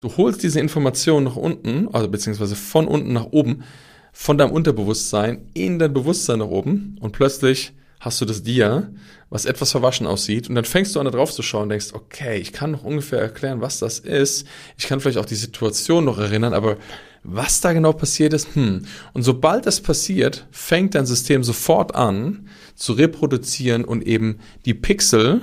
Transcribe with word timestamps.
Du 0.00 0.16
holst 0.16 0.44
diese 0.44 0.60
Information 0.60 1.24
nach 1.24 1.34
unten, 1.34 1.88
also 1.92 2.08
beziehungsweise 2.08 2.54
von 2.54 2.86
unten 2.86 3.12
nach 3.12 3.26
oben, 3.32 3.64
von 4.12 4.38
deinem 4.38 4.52
Unterbewusstsein 4.52 5.50
in 5.54 5.80
dein 5.80 5.92
Bewusstsein 5.92 6.38
nach 6.38 6.46
oben 6.46 6.96
und 7.00 7.10
plötzlich 7.10 7.72
hast 7.98 8.20
du 8.20 8.24
das 8.24 8.44
Dia, 8.44 8.92
was 9.28 9.44
etwas 9.44 9.72
verwaschen 9.72 10.06
aussieht 10.06 10.48
und 10.48 10.54
dann 10.54 10.64
fängst 10.64 10.94
du 10.94 11.00
an 11.00 11.06
da 11.06 11.10
drauf 11.10 11.32
zu 11.32 11.42
schauen 11.42 11.64
und 11.64 11.70
denkst, 11.70 11.94
okay, 11.94 12.38
ich 12.38 12.52
kann 12.52 12.70
noch 12.70 12.84
ungefähr 12.84 13.20
erklären, 13.20 13.60
was 13.60 13.80
das 13.80 13.98
ist. 13.98 14.46
Ich 14.76 14.86
kann 14.86 15.00
vielleicht 15.00 15.18
auch 15.18 15.24
die 15.24 15.34
Situation 15.34 16.04
noch 16.04 16.18
erinnern, 16.18 16.54
aber 16.54 16.76
was 17.24 17.60
da 17.60 17.72
genau 17.72 17.92
passiert 17.92 18.32
ist, 18.34 18.54
hm. 18.54 18.86
Und 19.14 19.22
sobald 19.24 19.66
das 19.66 19.80
passiert, 19.80 20.46
fängt 20.52 20.94
dein 20.94 21.06
System 21.06 21.42
sofort 21.42 21.96
an 21.96 22.48
zu 22.76 22.92
reproduzieren 22.92 23.84
und 23.84 24.06
eben 24.06 24.38
die 24.64 24.74
Pixel 24.74 25.42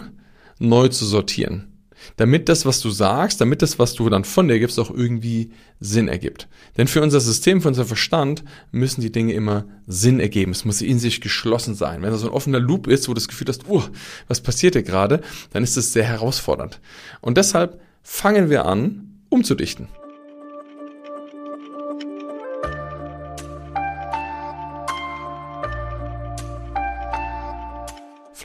neu 0.60 0.88
zu 0.88 1.04
sortieren 1.04 1.75
damit 2.18 2.50
das, 2.50 2.66
was 2.66 2.82
du 2.82 2.90
sagst, 2.90 3.42
damit 3.42 3.62
das, 3.62 3.80
was 3.80 3.94
du 3.94 4.10
dann 4.10 4.24
von 4.24 4.48
dir 4.48 4.60
gibst, 4.60 4.80
auch 4.80 4.92
irgendwie 4.92 5.52
Sinn 5.80 6.08
ergibt. 6.08 6.48
Denn 6.78 6.88
für 6.88 7.02
unser 7.02 7.20
System, 7.20 7.62
für 7.62 7.68
unser 7.68 7.86
Verstand 7.86 8.44
müssen 8.72 9.02
die 9.02 9.12
Dinge 9.12 9.34
immer 9.34 9.66
Sinn 9.88 10.20
ergeben. 10.20 10.52
Es 10.52 10.66
muss 10.66 10.81
in 10.81 11.00
sich 11.00 11.22
geschlossen 11.22 11.76
sein. 11.76 12.02
Wenn 12.02 12.12
da 12.12 12.18
so 12.18 12.28
ein 12.28 12.34
offener 12.34 12.59
Loop 12.59 12.88
ist, 12.88 13.08
wo 13.08 13.14
du 13.14 13.20
das 13.20 13.28
Gefühl 13.28 13.48
hast, 13.48 13.68
uh, 13.70 13.84
was 14.28 14.41
passiert 14.41 14.76
hier 14.76 14.84
gerade, 14.84 15.22
dann 15.52 15.64
ist 15.64 15.78
es 15.78 15.94
sehr 15.94 16.05
herausfordernd. 16.05 16.80
Und 17.22 17.38
deshalb 17.38 17.80
fangen 18.04 18.50
wir 18.50 18.66
an, 18.66 19.22
umzudichten. 19.30 19.88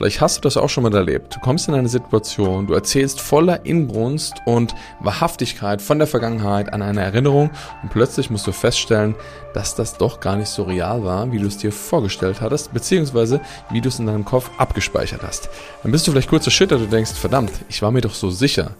Vielleicht 0.01 0.19
hast 0.19 0.37
du 0.37 0.41
das 0.41 0.57
auch 0.57 0.67
schon 0.67 0.81
mal 0.81 0.95
erlebt. 0.95 1.35
Du 1.35 1.39
kommst 1.41 1.67
in 1.67 1.75
eine 1.75 1.87
Situation, 1.87 2.65
du 2.65 2.73
erzählst 2.73 3.21
voller 3.21 3.67
Inbrunst 3.67 4.33
und 4.47 4.73
Wahrhaftigkeit 4.99 5.79
von 5.79 5.99
der 5.99 6.07
Vergangenheit 6.07 6.73
an 6.73 6.81
eine 6.81 7.01
Erinnerung 7.01 7.51
und 7.83 7.91
plötzlich 7.91 8.31
musst 8.31 8.47
du 8.47 8.51
feststellen, 8.51 9.13
dass 9.53 9.75
das 9.75 9.99
doch 9.99 10.19
gar 10.19 10.37
nicht 10.37 10.49
so 10.49 10.63
real 10.63 11.03
war, 11.03 11.31
wie 11.31 11.37
du 11.37 11.45
es 11.45 11.57
dir 11.57 11.71
vorgestellt 11.71 12.41
hattest, 12.41 12.73
beziehungsweise 12.73 13.41
wie 13.69 13.79
du 13.79 13.89
es 13.89 13.99
in 13.99 14.07
deinem 14.07 14.25
Kopf 14.25 14.49
abgespeichert 14.57 15.21
hast. 15.21 15.51
Dann 15.83 15.91
bist 15.91 16.07
du 16.07 16.11
vielleicht 16.11 16.29
kurz 16.29 16.47
erschüttert 16.47 16.81
und 16.81 16.91
denkst, 16.91 17.11
verdammt, 17.11 17.51
ich 17.69 17.83
war 17.83 17.91
mir 17.91 18.01
doch 18.01 18.15
so 18.15 18.31
sicher 18.31 18.71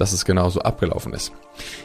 dass 0.00 0.12
es 0.12 0.24
genauso 0.24 0.60
abgelaufen 0.60 1.12
ist. 1.12 1.32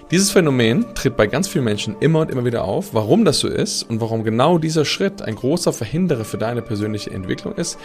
Dieses 0.09 0.31
Phänomen 0.31 0.85
tritt 0.95 1.17
bei 1.17 1.27
ganz 1.27 1.47
vielen 1.49 1.65
Menschen 1.65 1.97
immer 1.99 2.21
und 2.21 2.31
immer 2.31 2.45
wieder 2.45 2.63
auf. 2.63 2.93
Warum 2.93 3.25
das 3.25 3.39
so 3.39 3.47
ist 3.49 3.83
und 3.83 3.99
warum 3.99 4.23
genau 4.23 4.57
dieser 4.57 4.85
Schritt 4.85 5.21
ein 5.21 5.35
großer 5.35 5.73
Verhinderer 5.73 6.23
für 6.23 6.37
deine 6.37 6.61
persönliche 6.61 7.11
Entwicklung 7.11 7.53
ist, 7.55 7.77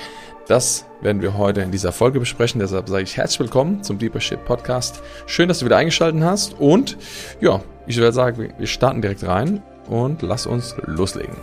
das 0.47 0.87
werden 1.01 1.21
wir 1.21 1.37
heute 1.37 1.63
in 1.63 1.73
dieser 1.73 1.93
Folge 1.93 2.21
besprechen. 2.21 2.61
Deshalb 2.61 2.89
sage 2.89 3.03
ich 3.03 3.17
herzlich 3.17 3.41
willkommen 3.41 3.83
zum 3.83 3.99
Deeper 3.99 4.21
Shit 4.21 4.45
Podcast. 4.45 5.03
Schön, 5.27 5.49
dass 5.49 5.59
du 5.59 5.65
wieder 5.65 5.77
eingeschaltet 5.77 6.23
hast 6.23 6.59
und 6.61 6.97
ja, 7.41 7.61
ich 7.87 7.97
würde 7.97 8.13
sagen, 8.13 8.53
wir 8.57 8.67
starten 8.67 9.03
direkt 9.03 9.27
rein 9.27 9.63
und 9.89 10.23
lass 10.23 10.47
uns 10.47 10.77
loslegen. 10.87 11.35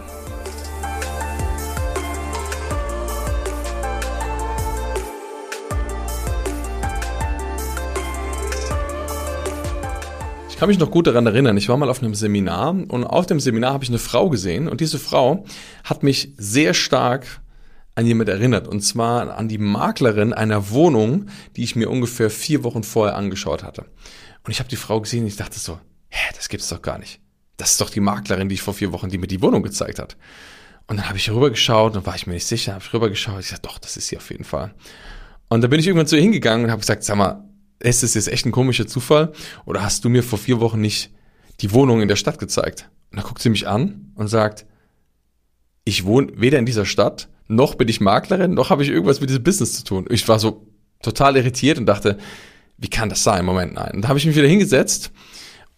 Ich 10.57 10.59
kann 10.59 10.69
mich 10.69 10.79
noch 10.79 10.89
gut 10.89 11.05
daran 11.05 11.27
erinnern, 11.27 11.55
ich 11.55 11.69
war 11.69 11.77
mal 11.77 11.87
auf 11.87 12.01
einem 12.01 12.15
Seminar 12.15 12.69
und 12.69 13.03
auf 13.03 13.27
dem 13.27 13.39
Seminar 13.39 13.73
habe 13.73 13.83
ich 13.83 13.91
eine 13.91 13.99
Frau 13.99 14.27
gesehen 14.27 14.67
und 14.67 14.81
diese 14.81 14.97
Frau 14.97 15.45
hat 15.83 16.01
mich 16.01 16.33
sehr 16.35 16.73
stark 16.73 17.27
an 17.93 18.07
jemand 18.07 18.27
erinnert 18.27 18.67
und 18.67 18.81
zwar 18.81 19.37
an 19.37 19.49
die 19.49 19.59
Maklerin 19.59 20.33
einer 20.33 20.71
Wohnung, 20.71 21.27
die 21.55 21.63
ich 21.63 21.75
mir 21.75 21.91
ungefähr 21.91 22.31
vier 22.31 22.63
Wochen 22.63 22.81
vorher 22.81 23.15
angeschaut 23.15 23.61
hatte. 23.61 23.85
Und 24.45 24.49
ich 24.49 24.57
habe 24.57 24.67
die 24.67 24.77
Frau 24.77 24.99
gesehen 24.99 25.21
und 25.21 25.27
ich 25.27 25.35
dachte 25.35 25.59
so, 25.59 25.79
hä, 26.09 26.33
das 26.35 26.49
gibt's 26.49 26.69
doch 26.69 26.81
gar 26.81 26.97
nicht. 26.97 27.19
Das 27.57 27.73
ist 27.73 27.81
doch 27.81 27.91
die 27.91 27.99
Maklerin, 27.99 28.49
die 28.49 28.55
ich 28.55 28.63
vor 28.63 28.73
vier 28.73 28.91
Wochen, 28.91 29.09
die 29.09 29.19
mir 29.19 29.27
die 29.27 29.43
Wohnung 29.43 29.61
gezeigt 29.61 29.99
hat. 29.99 30.17
Und 30.87 30.97
dann 30.97 31.07
habe 31.07 31.19
ich 31.19 31.29
rübergeschaut 31.29 31.95
und 31.95 32.07
war 32.07 32.15
ich 32.15 32.25
mir 32.25 32.33
nicht 32.33 32.47
sicher, 32.47 32.73
habe 32.73 32.83
ich 32.83 32.91
rübergeschaut, 32.91 33.41
ich 33.41 33.49
sagte, 33.49 33.67
doch, 33.67 33.77
das 33.77 33.95
ist 33.95 34.07
sie 34.07 34.17
auf 34.17 34.31
jeden 34.31 34.43
Fall. 34.43 34.73
Und 35.49 35.61
dann 35.61 35.69
bin 35.69 35.79
ich 35.79 35.85
irgendwann 35.85 36.07
zu 36.07 36.15
ihr 36.15 36.23
hingegangen 36.23 36.65
und 36.65 36.71
habe 36.71 36.79
gesagt, 36.79 37.03
sag 37.03 37.15
mal, 37.15 37.46
ist 37.79 38.03
es 38.03 38.13
jetzt 38.13 38.27
echt 38.27 38.45
ein 38.45 38.51
komischer 38.51 38.87
Zufall? 38.87 39.33
Oder 39.65 39.83
hast 39.83 40.03
du 40.03 40.09
mir 40.09 40.23
vor 40.23 40.39
vier 40.39 40.59
Wochen 40.59 40.81
nicht 40.81 41.11
die 41.61 41.71
Wohnung 41.71 42.01
in 42.01 42.07
der 42.07 42.15
Stadt 42.15 42.39
gezeigt? 42.39 42.89
Und 43.11 43.17
dann 43.17 43.25
guckt 43.25 43.41
sie 43.41 43.49
mich 43.49 43.67
an 43.67 44.11
und 44.15 44.27
sagt, 44.27 44.65
ich 45.83 46.05
wohne 46.05 46.31
weder 46.35 46.59
in 46.59 46.65
dieser 46.65 46.85
Stadt, 46.85 47.29
noch 47.47 47.75
bin 47.75 47.87
ich 47.87 48.01
Maklerin, 48.01 48.53
noch 48.53 48.69
habe 48.69 48.83
ich 48.83 48.89
irgendwas 48.89 49.21
mit 49.21 49.29
diesem 49.29 49.43
Business 49.43 49.73
zu 49.73 49.83
tun. 49.83 50.05
Ich 50.09 50.27
war 50.27 50.39
so 50.39 50.67
total 51.01 51.37
irritiert 51.37 51.77
und 51.77 51.85
dachte, 51.85 52.17
wie 52.77 52.89
kann 52.89 53.09
das 53.09 53.23
sein? 53.23 53.45
Moment, 53.45 53.73
nein. 53.73 53.91
Und 53.95 54.01
da 54.01 54.09
habe 54.09 54.19
ich 54.19 54.25
mich 54.25 54.35
wieder 54.35 54.47
hingesetzt 54.47 55.11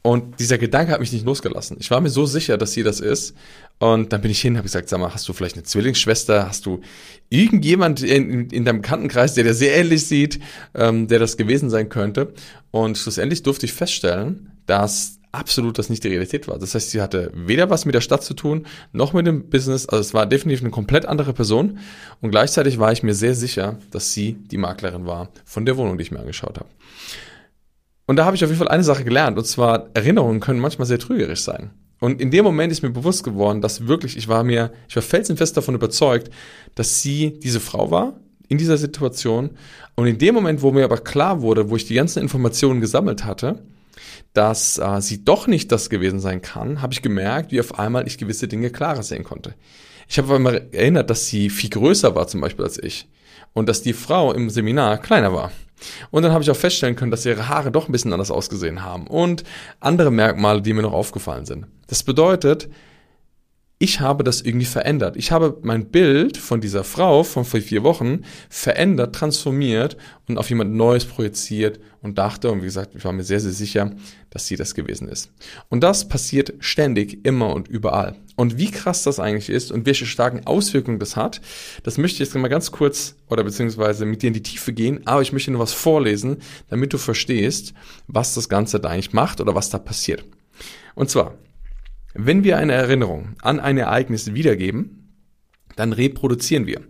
und 0.01 0.39
dieser 0.39 0.57
Gedanke 0.57 0.93
hat 0.93 1.01
mich 1.01 1.11
nicht 1.11 1.25
losgelassen. 1.25 1.77
Ich 1.79 1.91
war 1.91 1.99
mir 1.99 2.09
so 2.09 2.25
sicher, 2.25 2.57
dass 2.57 2.71
sie 2.71 2.83
das 2.83 3.01
ist. 3.01 3.35
Und 3.79 4.13
dann 4.13 4.21
bin 4.21 4.31
ich 4.31 4.39
hin, 4.39 4.55
habe 4.55 4.63
gesagt, 4.63 4.87
sag 4.87 4.99
mal, 4.99 5.13
hast 5.13 5.27
du 5.27 5.33
vielleicht 5.33 5.55
eine 5.55 5.63
Zwillingsschwester? 5.63 6.47
Hast 6.47 6.65
du 6.65 6.81
irgendjemand 7.29 8.01
in, 8.01 8.49
in 8.49 8.63
deinem 8.63 8.81
Bekanntenkreis, 8.81 9.33
der 9.33 9.43
dir 9.43 9.53
sehr 9.53 9.75
ähnlich 9.75 10.05
sieht, 10.05 10.39
ähm, 10.73 11.07
der 11.07 11.19
das 11.19 11.35
gewesen 11.35 11.69
sein 11.69 11.89
könnte? 11.89 12.33
Und 12.71 12.97
schlussendlich 12.97 13.43
durfte 13.43 13.65
ich 13.65 13.73
feststellen, 13.73 14.51
dass 14.65 15.19
absolut 15.31 15.77
das 15.77 15.89
nicht 15.89 16.03
die 16.03 16.07
Realität 16.07 16.47
war. 16.47 16.57
Das 16.59 16.75
heißt, 16.75 16.91
sie 16.91 17.01
hatte 17.01 17.31
weder 17.35 17.69
was 17.69 17.85
mit 17.85 17.93
der 17.93 18.01
Stadt 18.01 18.23
zu 18.23 18.33
tun, 18.33 18.65
noch 18.93 19.13
mit 19.13 19.27
dem 19.27 19.49
Business. 19.49 19.85
Also 19.85 20.01
es 20.01 20.13
war 20.13 20.25
definitiv 20.25 20.61
eine 20.61 20.71
komplett 20.71 21.05
andere 21.05 21.33
Person. 21.33 21.79
Und 22.21 22.31
gleichzeitig 22.31 22.79
war 22.79 22.91
ich 22.91 23.03
mir 23.03 23.13
sehr 23.13 23.35
sicher, 23.35 23.77
dass 23.91 24.13
sie 24.13 24.33
die 24.33 24.57
Maklerin 24.57 25.05
war 25.05 25.29
von 25.45 25.65
der 25.65 25.77
Wohnung, 25.77 25.97
die 25.97 26.03
ich 26.03 26.11
mir 26.11 26.19
angeschaut 26.19 26.57
habe. 26.57 26.69
Und 28.09 28.15
da 28.15 28.25
habe 28.25 28.35
ich 28.35 28.43
auf 28.43 28.49
jeden 28.49 28.57
Fall 28.57 28.69
eine 28.69 28.83
Sache 28.83 29.03
gelernt, 29.03 29.37
und 29.37 29.45
zwar 29.45 29.91
Erinnerungen 29.93 30.39
können 30.39 30.59
manchmal 30.59 30.87
sehr 30.87 30.97
trügerisch 30.97 31.43
sein. 31.43 31.69
Und 31.99 32.19
in 32.19 32.31
dem 32.31 32.43
Moment 32.43 32.71
ist 32.71 32.81
mir 32.81 32.89
bewusst 32.89 33.23
geworden, 33.23 33.61
dass 33.61 33.85
wirklich, 33.85 34.17
ich 34.17 34.27
war 34.27 34.43
mir, 34.43 34.71
ich 34.87 34.95
war 34.95 35.03
felsenfest 35.03 35.55
davon 35.55 35.75
überzeugt, 35.75 36.31
dass 36.73 37.03
sie 37.03 37.37
diese 37.39 37.59
Frau 37.59 37.91
war 37.91 38.19
in 38.47 38.57
dieser 38.57 38.77
Situation. 38.77 39.51
Und 39.93 40.07
in 40.07 40.17
dem 40.17 40.33
Moment, 40.33 40.63
wo 40.63 40.71
mir 40.71 40.85
aber 40.85 40.97
klar 40.97 41.43
wurde, 41.43 41.69
wo 41.69 41.75
ich 41.75 41.85
die 41.85 41.93
ganzen 41.93 42.23
Informationen 42.23 42.81
gesammelt 42.81 43.25
hatte, 43.25 43.61
dass 44.33 44.79
äh, 44.79 45.01
sie 45.01 45.23
doch 45.23 45.45
nicht 45.45 45.71
das 45.71 45.91
gewesen 45.91 46.19
sein 46.19 46.41
kann, 46.41 46.81
habe 46.81 46.93
ich 46.93 47.03
gemerkt, 47.03 47.51
wie 47.51 47.59
auf 47.59 47.77
einmal 47.77 48.07
ich 48.07 48.17
gewisse 48.17 48.47
Dinge 48.47 48.71
klarer 48.71 49.03
sehen 49.03 49.23
konnte. 49.23 49.53
Ich 50.07 50.17
habe 50.17 50.33
einmal 50.33 50.67
erinnert, 50.71 51.11
dass 51.11 51.27
sie 51.27 51.51
viel 51.51 51.69
größer 51.69 52.15
war 52.15 52.27
zum 52.27 52.41
Beispiel 52.41 52.65
als 52.65 52.81
ich 52.81 53.07
und 53.59 53.67
dass 53.67 53.81
die 53.81 53.93
Frau 53.93 54.31
im 54.31 54.49
Seminar 54.49 54.97
kleiner 54.97 55.33
war. 55.33 55.51
Und 56.11 56.23
dann 56.23 56.31
habe 56.31 56.43
ich 56.43 56.49
auch 56.49 56.55
feststellen 56.55 56.95
können, 56.95 57.11
dass 57.11 57.25
ihre 57.25 57.49
Haare 57.49 57.71
doch 57.71 57.87
ein 57.87 57.91
bisschen 57.91 58.13
anders 58.13 58.31
ausgesehen 58.31 58.83
haben 58.83 59.05
und 59.05 59.43
andere 59.81 60.11
Merkmale, 60.11 60.61
die 60.61 60.73
mir 60.73 60.81
noch 60.81 60.93
aufgefallen 60.93 61.45
sind. 61.45 61.65
Das 61.87 62.03
bedeutet, 62.03 62.69
ich 63.81 64.01
habe 64.01 64.25
das 64.25 64.41
irgendwie 64.41 64.65
verändert. 64.65 65.15
Ich 65.15 65.31
habe 65.31 65.57
mein 65.61 65.85
Bild 65.85 66.35
von 66.35 66.59
dieser 66.59 66.83
Frau 66.83 67.23
von 67.23 67.45
vor 67.45 67.61
vier 67.61 67.81
Wochen 67.81 68.23
verändert, 68.49 69.15
transformiert 69.15 69.95
und 70.27 70.37
auf 70.37 70.49
jemand 70.49 70.73
Neues 70.73 71.05
projiziert 71.05 71.79
und 72.01 72.17
dachte, 72.17 72.51
und 72.51 72.59
wie 72.59 72.65
gesagt, 72.65 72.93
ich 72.93 73.05
war 73.05 73.13
mir 73.13 73.23
sehr, 73.23 73.39
sehr 73.39 73.53
sicher, 73.53 73.91
dass 74.31 74.47
sie 74.47 74.57
das 74.57 74.75
gewesen 74.75 75.07
ist. 75.07 75.31
Und 75.69 75.81
das 75.81 76.09
passiert 76.09 76.53
ständig, 76.59 77.25
immer 77.25 77.55
und 77.55 77.69
überall. 77.69 78.17
Und 78.35 78.57
wie 78.57 78.69
krass 78.69 79.03
das 79.03 79.17
eigentlich 79.17 79.49
ist 79.49 79.71
und 79.71 79.85
welche 79.85 80.05
starken 80.05 80.45
Auswirkungen 80.45 80.99
das 80.99 81.15
hat, 81.15 81.39
das 81.83 81.97
möchte 81.97 82.15
ich 82.15 82.27
jetzt 82.27 82.35
mal 82.35 82.49
ganz 82.49 82.71
kurz 82.71 83.15
oder 83.29 83.45
beziehungsweise 83.45 84.05
mit 84.05 84.21
dir 84.21 84.27
in 84.27 84.33
die 84.33 84.43
Tiefe 84.43 84.73
gehen, 84.73 85.07
aber 85.07 85.21
ich 85.21 85.31
möchte 85.31 85.51
nur 85.51 85.61
was 85.61 85.73
vorlesen, 85.73 86.39
damit 86.69 86.91
du 86.91 86.97
verstehst, 86.97 87.73
was 88.07 88.35
das 88.35 88.49
Ganze 88.49 88.81
da 88.81 88.89
eigentlich 88.89 89.13
macht 89.13 89.39
oder 89.39 89.55
was 89.55 89.69
da 89.69 89.77
passiert. 89.77 90.25
Und 90.95 91.09
zwar, 91.09 91.37
wenn 92.13 92.43
wir 92.43 92.57
eine 92.57 92.73
Erinnerung 92.73 93.35
an 93.41 93.59
ein 93.59 93.77
Ereignis 93.77 94.33
wiedergeben, 94.33 94.99
dann 95.75 95.93
reproduzieren 95.93 96.65
wir. 96.65 96.81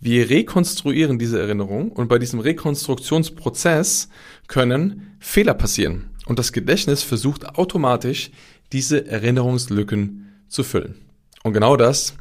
Wir 0.00 0.30
rekonstruieren 0.30 1.18
diese 1.18 1.38
Erinnerung 1.38 1.92
und 1.92 2.08
bei 2.08 2.18
diesem 2.18 2.40
Rekonstruktionsprozess 2.40 4.08
können 4.46 5.16
Fehler 5.18 5.54
passieren. 5.54 6.10
Und 6.24 6.38
das 6.38 6.52
Gedächtnis 6.52 7.02
versucht 7.02 7.56
automatisch, 7.56 8.30
diese 8.72 9.06
Erinnerungslücken 9.06 10.42
zu 10.48 10.62
füllen. 10.62 10.94
Und 11.42 11.52
genau 11.52 11.76
das 11.76 12.14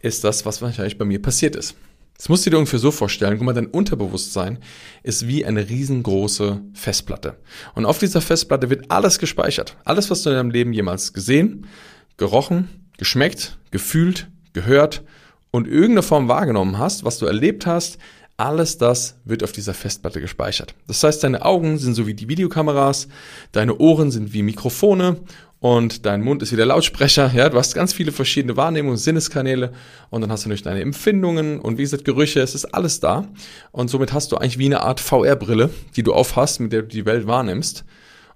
ist 0.00 0.24
das, 0.24 0.46
was 0.46 0.62
wahrscheinlich 0.62 0.98
bei 0.98 1.04
mir 1.04 1.20
passiert 1.20 1.56
ist. 1.56 1.76
Das 2.16 2.28
musst 2.28 2.44
du 2.44 2.50
dir 2.50 2.58
ungefähr 2.58 2.80
so 2.80 2.90
vorstellen. 2.90 3.38
Guck 3.38 3.46
mal, 3.46 3.52
dein 3.52 3.66
Unterbewusstsein 3.66 4.58
ist 5.04 5.28
wie 5.28 5.44
eine 5.44 5.68
riesengroße 5.68 6.60
Festplatte. 6.74 7.36
Und 7.76 7.86
auf 7.86 7.98
dieser 7.98 8.20
Festplatte 8.20 8.70
wird 8.70 8.90
alles 8.90 9.20
gespeichert. 9.20 9.76
Alles, 9.84 10.10
was 10.10 10.22
du 10.22 10.30
in 10.30 10.36
deinem 10.36 10.50
Leben 10.50 10.72
jemals 10.72 11.12
gesehen, 11.12 11.66
gerochen, 12.18 12.68
geschmeckt, 12.98 13.58
gefühlt, 13.70 14.28
gehört 14.52 15.02
und 15.50 15.66
irgendeine 15.66 16.02
Form 16.02 16.28
wahrgenommen 16.28 16.78
hast, 16.78 17.04
was 17.04 17.18
du 17.18 17.26
erlebt 17.26 17.66
hast, 17.66 17.98
alles 18.36 18.78
das 18.78 19.16
wird 19.24 19.42
auf 19.42 19.50
dieser 19.50 19.74
Festplatte 19.74 20.20
gespeichert. 20.20 20.74
Das 20.86 21.02
heißt, 21.02 21.24
deine 21.24 21.44
Augen 21.44 21.78
sind 21.78 21.94
so 21.94 22.06
wie 22.06 22.14
die 22.14 22.28
Videokameras, 22.28 23.08
deine 23.50 23.76
Ohren 23.78 24.12
sind 24.12 24.32
wie 24.32 24.42
Mikrofone 24.42 25.16
und 25.58 26.06
dein 26.06 26.22
Mund 26.22 26.40
ist 26.42 26.52
wie 26.52 26.56
der 26.56 26.66
Lautsprecher. 26.66 27.32
Ja, 27.34 27.48
du 27.48 27.58
hast 27.58 27.74
ganz 27.74 27.92
viele 27.92 28.12
verschiedene 28.12 28.56
Wahrnehmungen, 28.56 28.96
Sinneskanäle 28.96 29.72
und 30.10 30.20
dann 30.20 30.30
hast 30.30 30.44
du 30.44 30.48
natürlich 30.48 30.62
deine 30.62 30.82
Empfindungen 30.82 31.58
und 31.58 31.78
wie 31.78 31.82
gesagt 31.82 32.04
Gerüche. 32.04 32.40
Es 32.40 32.54
ist 32.54 32.66
alles 32.66 33.00
da 33.00 33.26
und 33.72 33.88
somit 33.88 34.12
hast 34.12 34.30
du 34.30 34.36
eigentlich 34.36 34.58
wie 34.58 34.66
eine 34.66 34.82
Art 34.82 35.00
VR-Brille, 35.00 35.70
die 35.96 36.04
du 36.04 36.14
aufhast, 36.14 36.60
mit 36.60 36.72
der 36.72 36.82
du 36.82 36.88
die 36.88 37.06
Welt 37.06 37.26
wahrnimmst. 37.26 37.84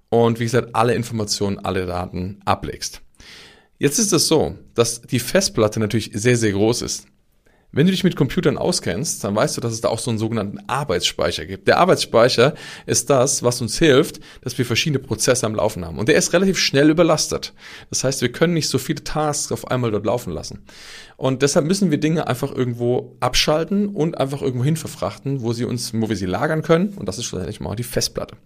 und 0.09 0.41
wie 0.41 0.45
gesagt, 0.45 0.75
alle 0.75 0.95
Informationen, 0.95 1.59
alle 1.61 1.87
Daten 1.87 2.41
ablegst. 2.45 3.03
Jetzt 3.83 3.99
ist 3.99 4.13
es 4.13 4.29
so, 4.29 4.57
dass 4.75 5.01
die 5.03 5.19
Festplatte 5.19 5.81
natürlich 5.81 6.13
sehr, 6.15 6.37
sehr 6.37 6.53
groß 6.53 6.83
ist. 6.83 7.09
Wenn 7.73 7.87
du 7.87 7.91
dich 7.91 8.05
mit 8.05 8.15
Computern 8.15 8.57
auskennst, 8.57 9.25
dann 9.25 9.35
weißt 9.35 9.57
du, 9.57 9.61
dass 9.61 9.73
es 9.73 9.81
da 9.81 9.89
auch 9.89 9.99
so 9.99 10.09
einen 10.09 10.21
sogenannten 10.21 10.61
Arbeitsspeicher 10.69 11.47
gibt. 11.47 11.67
Der 11.67 11.79
Arbeitsspeicher 11.79 12.55
ist 12.87 13.11
das, 13.11 13.43
was 13.43 13.61
uns 13.61 13.77
hilft, 13.81 14.21
dass 14.43 14.57
wir 14.57 14.65
verschiedene 14.65 15.01
Prozesse 15.01 15.47
am 15.47 15.57
Laufen 15.57 15.85
haben. 15.85 15.99
Und 15.99 16.09
der 16.09 16.15
ist 16.15 16.33
relativ 16.33 16.61
schnell 16.61 16.91
überlastet. 16.91 17.55
Das 17.91 18.05
heißt, 18.05 18.21
wir 18.21 18.31
können 18.31 18.55
nicht 18.55 18.69
so 18.69 18.79
viele 18.79 19.03
Tasks 19.03 19.51
auf 19.51 19.69
einmal 19.69 19.91
dort 19.91 20.07
laufen 20.07 20.33
lassen. 20.33 20.63
Und 21.17 21.43
deshalb 21.43 21.67
müssen 21.67 21.91
wir 21.91 21.99
Dinge 21.99 22.29
einfach 22.29 22.55
irgendwo 22.55 23.17
abschalten 23.19 23.89
und 23.89 24.17
einfach 24.17 24.43
irgendwo 24.43 24.65
hin 24.65 24.77
verfrachten, 24.77 25.43
wo 25.43 25.55
sie 25.55 25.65
uns, 25.65 25.93
wo 25.93 26.09
wir 26.09 26.17
sie 26.17 26.27
lagern 26.27 26.63
können. 26.63 26.91
Und 26.91 27.09
das 27.09 27.19
ist 27.19 27.25
schlussendlich 27.25 27.59
mal 27.59 27.75
die 27.75 27.83
Festplatte. 27.83 28.37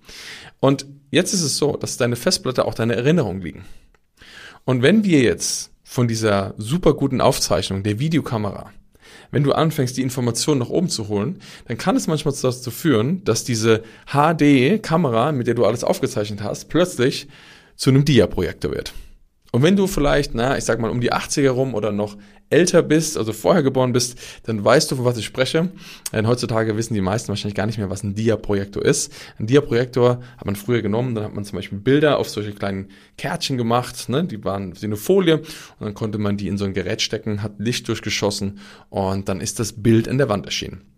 Und 0.61 0.87
jetzt 1.11 1.35
ist 1.35 1.43
es 1.43 1.59
so, 1.59 1.77
dass 1.77 1.99
deine 1.99 2.17
Festplatte 2.17 2.65
auch 2.65 2.73
deine 2.73 2.97
Erinnerungen 2.97 3.43
liegen. 3.43 3.67
Und 4.67 4.83
wenn 4.83 5.03
wir 5.05 5.23
jetzt 5.23 5.71
von 5.83 6.09
dieser 6.09 6.53
super 6.59 6.93
guten 6.93 7.23
Aufzeichnung 7.23 7.83
der 7.83 7.99
Videokamera 7.99 8.71
wenn 9.31 9.43
du 9.43 9.53
anfängst, 9.53 9.97
die 9.97 10.03
Informationen 10.03 10.61
nach 10.61 10.69
oben 10.69 10.89
zu 10.89 11.09
holen, 11.09 11.41
dann 11.67 11.79
kann 11.79 11.97
es 11.97 12.07
manchmal 12.07 12.35
dazu 12.41 12.71
führen, 12.71 13.25
dass 13.25 13.45
diese 13.45 13.83
HD-Kamera, 14.07 15.33
mit 15.33 15.47
der 15.47 15.55
du 15.55 15.65
alles 15.65 15.85
aufgezeichnet 15.85 16.43
hast, 16.43 16.69
plötzlich 16.69 17.29
zu 17.75 17.91
einem 17.91 18.05
Dia-Projektor 18.05 18.71
wird. 18.71 18.95
Und 19.53 19.63
wenn 19.63 19.77
du 19.77 19.87
vielleicht, 19.87 20.35
na, 20.35 20.57
ich 20.59 20.65
sag 20.65 20.81
mal, 20.81 20.91
um 20.91 21.01
die 21.01 21.13
80er 21.13 21.51
rum 21.51 21.75
oder 21.75 21.93
noch 21.93 22.17
älter 22.51 22.83
bist, 22.83 23.17
also 23.17 23.33
vorher 23.33 23.63
geboren 23.63 23.93
bist, 23.93 24.19
dann 24.45 24.65
weißt 24.65 24.91
du, 24.91 24.97
von 24.97 25.05
was 25.05 25.19
ich 25.19 25.25
spreche. 25.25 25.71
Denn 26.13 26.27
heutzutage 26.27 26.77
wissen 26.77 26.95
die 26.95 27.01
meisten 27.01 27.29
wahrscheinlich 27.29 27.57
gar 27.57 27.67
nicht 27.67 27.79
mehr, 27.79 27.91
was 27.91 28.03
ein 28.03 28.15
Dia-Projektor 28.15 28.85
ist. 28.85 29.13
Ein 29.39 29.47
Dia-Projektor 29.47 30.21
hat 30.37 30.47
man 30.47 30.57
früher 30.57 30.83
genommen, 30.83 31.15
dann 31.15 31.25
hat 31.25 31.35
man 31.35 31.45
zum 31.45 31.57
Beispiel 31.57 31.79
Bilder 31.79 32.19
auf 32.19 32.29
solche 32.29 32.53
kleinen 32.53 32.89
Kärtchen 33.19 33.57
gemacht, 33.57 34.09
ne? 34.09 34.25
die 34.25 34.45
waren 34.45 34.81
wie 34.81 34.87
eine 34.87 34.97
Folie 34.97 35.39
und 35.39 35.47
dann 35.81 35.95
konnte 35.95 36.19
man 36.19 36.37
die 36.37 36.49
in 36.49 36.59
so 36.59 36.65
ein 36.65 36.75
Gerät 36.75 37.03
stecken, 37.03 37.43
hat 37.43 37.55
Licht 37.59 37.89
durchgeschossen 37.89 38.61
und 38.91 39.29
dann 39.29 39.41
ist 39.41 39.59
das 39.59 39.73
Bild 39.73 40.07
in 40.07 40.19
der 40.19 40.29
Wand 40.29 40.47
erschienen. 40.47 40.96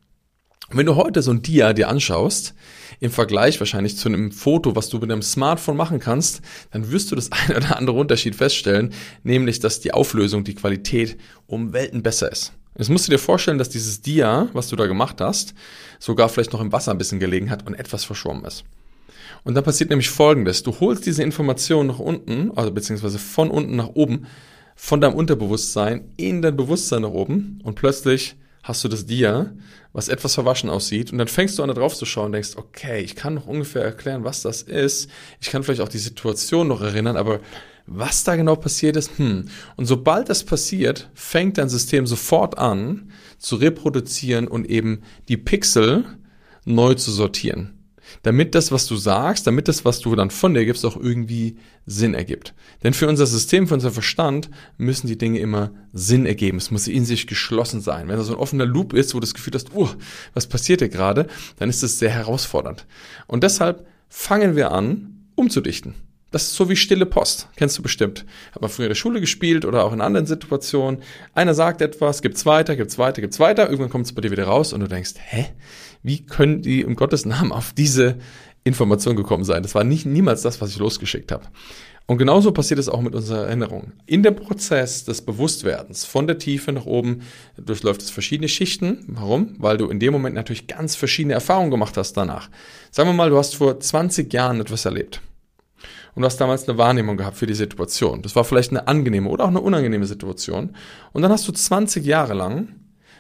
Wenn 0.71 0.87
du 0.87 0.97
heute 0.97 1.23
so 1.23 1.31
ein 1.31 1.41
Dia 1.41 1.73
dir 1.73 1.89
anschaust, 1.89 2.55
im 3.01 3.11
Vergleich 3.11 3.59
wahrscheinlich 3.59 3.97
zu 3.97 4.09
einem 4.09 4.33
Foto, 4.33 4.77
was 4.77 4.89
du 4.89 4.99
mit 4.99 5.11
einem 5.11 5.23
Smartphone 5.23 5.77
machen 5.77 5.99
kannst, 5.99 6.43
dann 6.73 6.91
wirst 6.91 7.11
du 7.11 7.17
das 7.17 7.31
eine 7.33 7.57
oder 7.57 7.77
andere 7.77 7.97
Unterschied 7.97 8.35
feststellen, 8.35 8.93
nämlich, 9.23 9.61
dass 9.61 9.81
die 9.81 9.95
Auflösung, 9.95 10.45
die 10.45 10.55
Qualität 10.55 11.17
um 11.47 11.73
Welten 11.73 12.03
besser 12.03 12.31
ist. 12.31 12.53
Jetzt 12.77 12.91
musst 12.91 13.09
du 13.09 13.11
dir 13.11 13.19
vorstellen, 13.19 13.59
dass 13.59 13.71
dieses 13.71 14.03
Dia, 14.03 14.49
was 14.53 14.69
du 14.69 14.77
da 14.77 14.87
gemacht 14.87 15.21
hast, 15.21 15.55
sogar 15.99 16.29
vielleicht 16.29 16.53
noch 16.53 16.61
im 16.61 16.71
Wasser 16.71 16.93
ein 16.93 16.99
bisschen 16.99 17.19
gelegen 17.19 17.51
hat 17.51 17.67
und 17.67 17.75
etwas 17.75 18.05
verschwommen 18.05 18.45
ist. 18.45 18.65
Und 19.43 19.55
dann 19.55 19.65
passiert 19.65 19.91
nämlich 19.91 20.11
Folgendes. 20.11 20.63
Du 20.63 20.79
holst 20.79 21.07
diese 21.07 21.23
Information 21.23 21.89
nach 21.89 21.99
unten, 21.99 22.53
also 22.55 22.71
beziehungsweise 22.71 23.19
von 23.19 23.51
unten 23.51 23.77
nach 23.77 23.89
oben, 23.89 24.27
von 24.77 25.01
deinem 25.01 25.15
Unterbewusstsein 25.15 26.13
in 26.17 26.41
dein 26.41 26.57
Bewusstsein 26.57 27.03
nach 27.03 27.11
oben 27.11 27.61
und 27.65 27.75
plötzlich 27.75 28.37
hast 28.63 28.85
du 28.85 28.89
das 28.89 29.07
Dia, 29.07 29.53
was 29.93 30.09
etwas 30.09 30.35
verwaschen 30.35 30.71
aussieht 30.71 31.13
und 31.13 31.19
dann 31.19 31.29
fängst 31.29 31.59
du 31.59 31.63
an 31.63 31.69
da 31.69 31.75
drauf 31.75 31.95
zu 31.97 32.05
schauen 32.05 32.27
und 32.27 32.33
denkst, 32.33 32.57
okay, 32.57 33.01
ich 33.01 33.17
kann 33.17 33.35
noch 33.35 33.47
ungefähr 33.47 33.83
erklären, 33.83 34.25
was 34.25 34.43
das 34.43 34.63
ist. 34.63 35.11
Ich 35.41 35.51
kann 35.51 35.63
vielleicht 35.63 35.81
auch 35.81 35.89
die 35.89 35.99
Situation 35.99 36.69
noch 36.69 36.81
erinnern, 36.81 37.17
aber 37.17 37.41
was 37.87 38.23
da 38.25 38.37
genau 38.37 38.57
passiert 38.57 38.97
ist, 38.97 39.19
hm. 39.19 39.49
Und 39.77 39.87
sobald 39.87 40.29
das 40.29 40.45
passiert, 40.45 41.09
fängt 41.15 41.57
dein 41.57 41.71
System 41.71 42.07
sofort 42.07 42.59
an 42.59 43.11
zu 43.39 43.57
reproduzieren 43.57 44.47
und 44.47 44.69
eben 44.69 45.03
die 45.29 45.39
Pixel 45.39 46.05
neu 46.67 46.95
zu 46.95 47.11
sortieren 47.11 47.78
damit 48.23 48.55
das, 48.55 48.73
was 48.73 48.87
du 48.87 48.97
sagst, 48.97 49.47
damit 49.47 49.69
das, 49.69 49.85
was 49.85 50.01
du 50.01 50.15
dann 50.15 50.31
von 50.31 50.55
dir 50.55 50.65
gibst, 50.65 50.85
auch 50.85 50.97
irgendwie 50.97 51.57
Sinn 51.87 52.15
ergibt. 52.15 52.55
Denn 52.83 52.95
für 52.95 53.09
unser 53.09 53.27
System, 53.27 53.69
für 53.69 53.75
unser 53.75 53.91
Verstand 53.91 54.51
müssen 54.77 55.07
die 55.07 55.19
Dinge 55.19 55.39
immer 55.39 55.71
Sinn 55.93 56.27
ergeben. 56.27 56.59
Es 56.59 56.71
muss 56.71 56.89
in 56.89 57.05
sich 57.05 57.27
geschlossen 57.27 57.81
sein. 57.81 58.09
Wenn 58.09 58.17
da 58.17 58.23
so 58.23 58.35
ein 58.35 58.39
offener 58.39 58.67
Loop 58.67 58.93
ist, 58.93 59.15
wo 59.15 59.19
du 59.19 59.27
das 59.27 59.35
Gefühl 59.35 59.55
hast, 59.55 59.75
uh, 59.75 59.89
was 60.35 60.47
passiert 60.47 60.81
hier 60.81 60.89
gerade, 60.89 61.27
dann 61.59 61.71
ist 61.71 61.83
es 61.83 61.99
sehr 61.99 62.11
herausfordernd. 62.11 62.87
Und 63.27 63.43
deshalb 63.43 63.87
fangen 64.09 64.57
wir 64.57 64.73
an, 64.73 65.27
umzudichten. 65.35 65.95
Das 66.31 66.43
ist 66.43 66.57
so 66.57 66.69
wie 66.69 66.77
stille 66.77 67.07
Post. 67.07 67.49
Kennst 67.57 67.79
du 67.79 67.83
bestimmt. 67.83 68.27
Hat 68.53 68.61
man 68.61 68.71
früher 68.71 68.85
in 68.87 68.91
der 68.91 68.97
Schule 68.97 69.21
gespielt 69.21 69.65
oder 69.65 69.85
auch 69.85 69.95
in 69.95 70.03
anderen 70.03 70.27
Situationen. 70.27 71.01
Einer 71.35 71.55
sagt 71.55 71.81
etwas, 71.81 72.21
gibt's 72.21 72.45
weiter, 72.45 72.77
gibt's 72.77 72.99
weiter, 72.99 73.23
gibt's 73.23 73.41
weiter. 73.41 73.65
Irgendwann 73.65 73.89
kommt 73.89 74.05
es 74.05 74.13
bei 74.13 74.21
dir 74.21 74.31
wieder 74.31 74.45
raus 74.45 74.75
und 74.75 74.81
du 74.81 74.89
denkst, 74.89 75.15
hä? 75.17 75.47
Wie 76.03 76.27
können 76.27 76.61
die 76.61 76.85
um 76.85 76.97
Gottes 76.97 77.25
Namen 77.25 77.51
auf 77.51 77.73
diese 77.73 78.19
Information 78.63 79.17
gekommen 79.17 79.45
sein? 79.45 79.63
Das 79.63 79.75
war 79.75 79.85
nicht 79.85 80.05
niemals 80.05 80.43
das, 80.43 80.61
was 80.61 80.71
ich 80.71 80.79
losgeschickt 80.79 81.33
habe. 81.33 81.45
Und 82.05 82.19
genauso 82.19 82.53
passiert 82.53 82.81
es 82.81 82.91
auch 82.91 83.01
mit 83.01 83.15
unserer 83.15 83.47
Erinnerung. 83.47 83.93
In 84.05 84.23
dem 84.23 84.37
Prozess 84.37 85.05
des 85.05 85.23
Bewusstwerdens 85.23 86.05
von 86.05 86.27
der 86.27 86.39
Tiefe 86.39 86.73
nach 86.73 86.87
oben 86.87 87.23
durchläuft 87.57 88.03
es 88.03 88.11
verschiedene 88.11 88.49
Schichten. 88.49 89.05
Warum? 89.09 89.57
Weil 89.59 89.79
du 89.79 89.89
in 89.89 89.99
dem 89.99 90.13
Moment 90.13 90.35
natürlich 90.35 90.67
ganz 90.67 90.95
verschiedene 90.95 91.35
Erfahrungen 91.35 91.71
gemacht 91.71 91.97
hast 91.97 92.15
danach. 92.15 92.51
Sagen 92.91 93.09
wir 93.09 93.15
mal, 93.15 93.31
du 93.31 93.39
hast 93.39 93.57
vor 93.57 93.81
20 93.81 94.33
Jahren 94.33 94.61
etwas 94.61 94.85
erlebt 94.85 95.23
und 96.19 96.23
du 96.23 96.27
hast 96.27 96.39
damals 96.39 96.69
eine 96.69 96.77
Wahrnehmung 96.79 97.17
gehabt 97.17 97.37
für 97.37 97.47
die 97.47 97.55
Situation. 97.55 98.23
Das 98.23 98.35
war 98.35 98.43
vielleicht 98.43 98.71
eine 98.71 98.89
angenehme 98.89 99.29
oder 99.29 99.45
auch 99.45 99.51
eine 99.51 99.61
unangenehme 99.61 100.05
Situation. 100.05 100.75
Und 101.13 101.23
dann 101.23 101.31
hast 101.31 101.47
du 101.47 101.53
20 101.53 102.05
Jahre 102.05 102.35
lang 102.35 102.75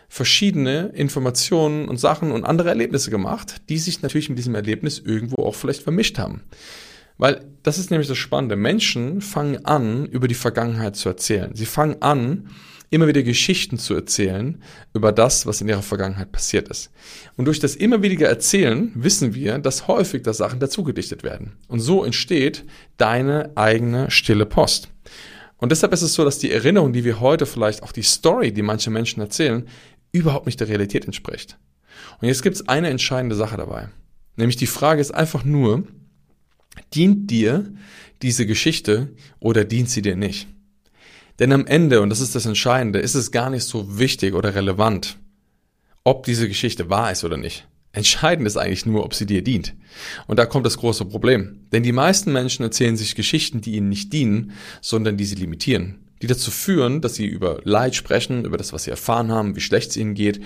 verschiedene 0.09 0.89
Informationen 0.89 1.89
und 1.89 1.99
Sachen 1.99 2.33
und 2.33 2.43
andere 2.43 2.71
Erlebnisse 2.71 3.13
gemacht, 3.13 3.59
die 3.69 3.79
sich 3.79 4.03
natürlich 4.03 4.31
mit 4.31 4.39
diesem 4.39 4.57
Erlebnis 4.57 4.99
irgendwo 4.99 5.45
auch 5.45 5.55
vielleicht 5.55 5.85
vermischt 5.85 6.19
haben. 6.19 6.43
Weil 7.19 7.45
das 7.63 7.79
ist 7.79 7.93
nämlich 7.93 8.09
das 8.09 8.19
Spannende. 8.19 8.57
Menschen 8.57 9.21
fangen 9.21 9.65
an, 9.65 10.05
über 10.07 10.27
die 10.27 10.35
Vergangenheit 10.35 10.97
zu 10.97 11.09
erzählen. 11.09 11.55
Sie 11.55 11.67
fangen 11.67 12.03
an, 12.03 12.49
immer 12.91 13.07
wieder 13.07 13.23
Geschichten 13.23 13.79
zu 13.79 13.95
erzählen 13.95 14.63
über 14.95 15.13
das, 15.13 15.47
was 15.47 15.61
in 15.61 15.69
ihrer 15.69 15.83
Vergangenheit 15.83 16.33
passiert 16.33 16.69
ist. 16.69 16.91
Und 17.37 17.45
durch 17.45 17.61
das 17.61 17.77
immer 17.77 18.03
wieder 18.03 18.29
Erzählen 18.29 18.91
wissen 18.95 19.35
wir, 19.35 19.59
dass 19.59 19.89
häufig 19.89 20.23
da 20.23 20.33
Sachen 20.33 20.61
dazugedichtet 20.61 21.23
werden. 21.23 21.57
Und 21.69 21.81
so 21.81 22.05
entsteht 22.05 22.65
deine 22.97 23.53
eigene 23.57 24.11
stille 24.11 24.47
Post. 24.47 24.89
Und 25.59 25.73
deshalb 25.73 25.93
ist 25.93 26.03
es 26.03 26.15
so, 26.15 26.25
dass 26.25 26.39
die 26.39 26.53
Erinnerung, 26.53 26.93
die 26.93 27.05
wir 27.05 27.21
heute 27.21 27.45
vielleicht, 27.45 27.83
auch 27.83 27.93
die 27.93 28.03
Story, 28.03 28.53
die 28.53 28.63
manche 28.63 28.91
Menschen 28.91 29.21
erzählen, 29.21 29.67
überhaupt 30.13 30.47
nicht 30.47 30.61
der 30.61 30.69
Realität 30.69 31.05
entspricht. 31.05 31.59
Und 32.21 32.29
jetzt 32.29 32.43
gibt 32.43 32.57
es 32.57 32.69
eine 32.69 32.89
entscheidende 32.89 33.37
Sache 33.37 33.57
dabei. 33.57 33.89
Nämlich 34.37 34.57
die 34.57 34.67
Frage 34.67 35.01
ist 35.01 35.11
einfach 35.13 35.45
nur, 35.45 35.85
dient 36.95 37.31
dir 37.31 37.73
diese 38.23 38.47
Geschichte 38.47 39.15
oder 39.41 39.65
dient 39.65 39.91
sie 39.91 40.03
dir 40.03 40.17
nicht? 40.17 40.47
Denn 41.39 41.53
am 41.53 41.67
Ende, 41.67 42.01
und 42.01 42.11
das 42.11 42.21
ist 42.21 42.35
das 42.35 42.47
Entscheidende, 42.47 42.99
ist 42.99 43.15
es 43.15 43.31
gar 43.31 43.51
nicht 43.51 43.65
so 43.65 43.99
wichtig 43.99 44.35
oder 44.35 44.55
relevant, 44.55 45.19
ob 46.05 46.25
diese 46.25 46.49
Geschichte 46.49 46.91
wahr 46.91 47.13
ist 47.13 47.25
oder 47.25 47.37
nicht. 47.37 47.67
Entscheidend 47.93 48.47
ist 48.47 48.57
eigentlich 48.57 48.87
nur, 48.87 49.05
ob 49.05 49.15
sie 49.15 49.27
dir 49.27 49.43
dient. 49.43 49.75
Und 50.27 50.39
da 50.39 50.47
kommt 50.47 50.67
das 50.67 50.79
große 50.79 51.05
Problem. 51.05 51.67
Denn 51.73 51.83
die 51.83 51.93
meisten 51.93 52.33
Menschen 52.33 52.63
erzählen 52.63 52.97
sich 52.97 53.15
Geschichten, 53.15 53.61
die 53.61 53.77
ihnen 53.77 53.89
nicht 53.89 54.13
dienen, 54.13 54.53
sondern 54.81 55.17
die 55.17 55.25
sie 55.25 55.37
limitieren 55.37 55.99
die 56.23 56.27
dazu 56.27 56.51
führen, 56.51 57.01
dass 57.01 57.15
sie 57.15 57.27
über 57.27 57.61
Leid 57.65 57.95
sprechen, 57.95 58.45
über 58.45 58.57
das, 58.57 58.73
was 58.73 58.85
sie 58.85 58.91
erfahren 58.91 59.31
haben, 59.31 59.57
wie 59.57 59.61
schlecht 59.61 59.91
es 59.91 59.97
ihnen 59.97 60.15
geht 60.15 60.41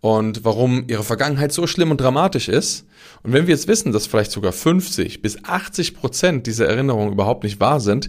und 0.00 0.44
warum 0.44 0.84
ihre 0.88 1.04
Vergangenheit 1.04 1.52
so 1.52 1.66
schlimm 1.66 1.90
und 1.90 2.00
dramatisch 2.00 2.48
ist. 2.48 2.86
Und 3.26 3.32
wenn 3.32 3.48
wir 3.48 3.54
jetzt 3.54 3.66
wissen, 3.66 3.90
dass 3.90 4.06
vielleicht 4.06 4.30
sogar 4.30 4.52
50 4.52 5.20
bis 5.20 5.42
80 5.42 5.96
Prozent 5.96 6.46
dieser 6.46 6.68
Erinnerungen 6.68 7.12
überhaupt 7.12 7.42
nicht 7.42 7.58
wahr 7.58 7.80
sind, 7.80 8.08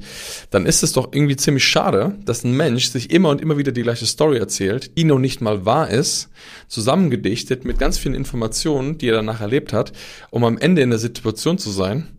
dann 0.52 0.68
ist 0.68 0.84
es 0.84 0.92
doch 0.92 1.12
irgendwie 1.12 1.36
ziemlich 1.36 1.66
schade, 1.66 2.20
dass 2.24 2.44
ein 2.44 2.52
Mensch 2.52 2.90
sich 2.90 3.10
immer 3.10 3.30
und 3.30 3.42
immer 3.42 3.58
wieder 3.58 3.72
die 3.72 3.82
gleiche 3.82 4.06
Story 4.06 4.38
erzählt, 4.38 4.96
die 4.96 5.06
noch 5.06 5.18
nicht 5.18 5.42
mal 5.42 5.66
wahr 5.66 5.90
ist, 5.90 6.30
zusammengedichtet 6.68 7.66
mit 7.66 7.80
ganz 7.80 7.98
vielen 7.98 8.14
Informationen, 8.14 9.00
die 9.00 9.08
er 9.08 9.16
danach 9.16 9.42
erlebt 9.42 9.74
hat, 9.74 9.92
um 10.30 10.44
am 10.44 10.60
Ende 10.60 10.84
in 10.84 10.92
der 10.92 11.00
Situation 11.00 11.58
zu 11.58 11.72
sein, 11.72 12.10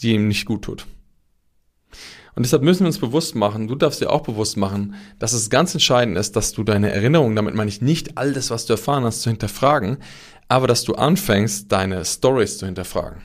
die 0.00 0.14
ihm 0.14 0.26
nicht 0.26 0.44
gut 0.44 0.62
tut. 0.62 0.84
Und 2.34 2.44
deshalb 2.44 2.62
müssen 2.62 2.80
wir 2.80 2.86
uns 2.88 2.98
bewusst 2.98 3.34
machen, 3.34 3.66
du 3.66 3.74
darfst 3.76 4.00
dir 4.00 4.10
auch 4.10 4.22
bewusst 4.22 4.56
machen, 4.56 4.94
dass 5.18 5.32
es 5.32 5.50
ganz 5.50 5.74
entscheidend 5.74 6.16
ist, 6.16 6.36
dass 6.36 6.52
du 6.52 6.62
deine 6.62 6.90
Erinnerungen, 6.90 7.34
damit 7.34 7.54
meine 7.54 7.68
ich 7.68 7.82
nicht 7.82 8.16
all 8.16 8.32
das, 8.32 8.50
was 8.50 8.66
du 8.66 8.74
erfahren 8.74 9.02
hast, 9.04 9.22
zu 9.22 9.30
hinterfragen, 9.30 9.98
aber 10.48 10.66
dass 10.66 10.84
du 10.84 10.94
anfängst, 10.94 11.70
deine 11.70 12.04
Stories 12.04 12.58
zu 12.58 12.66
hinterfragen 12.66 13.22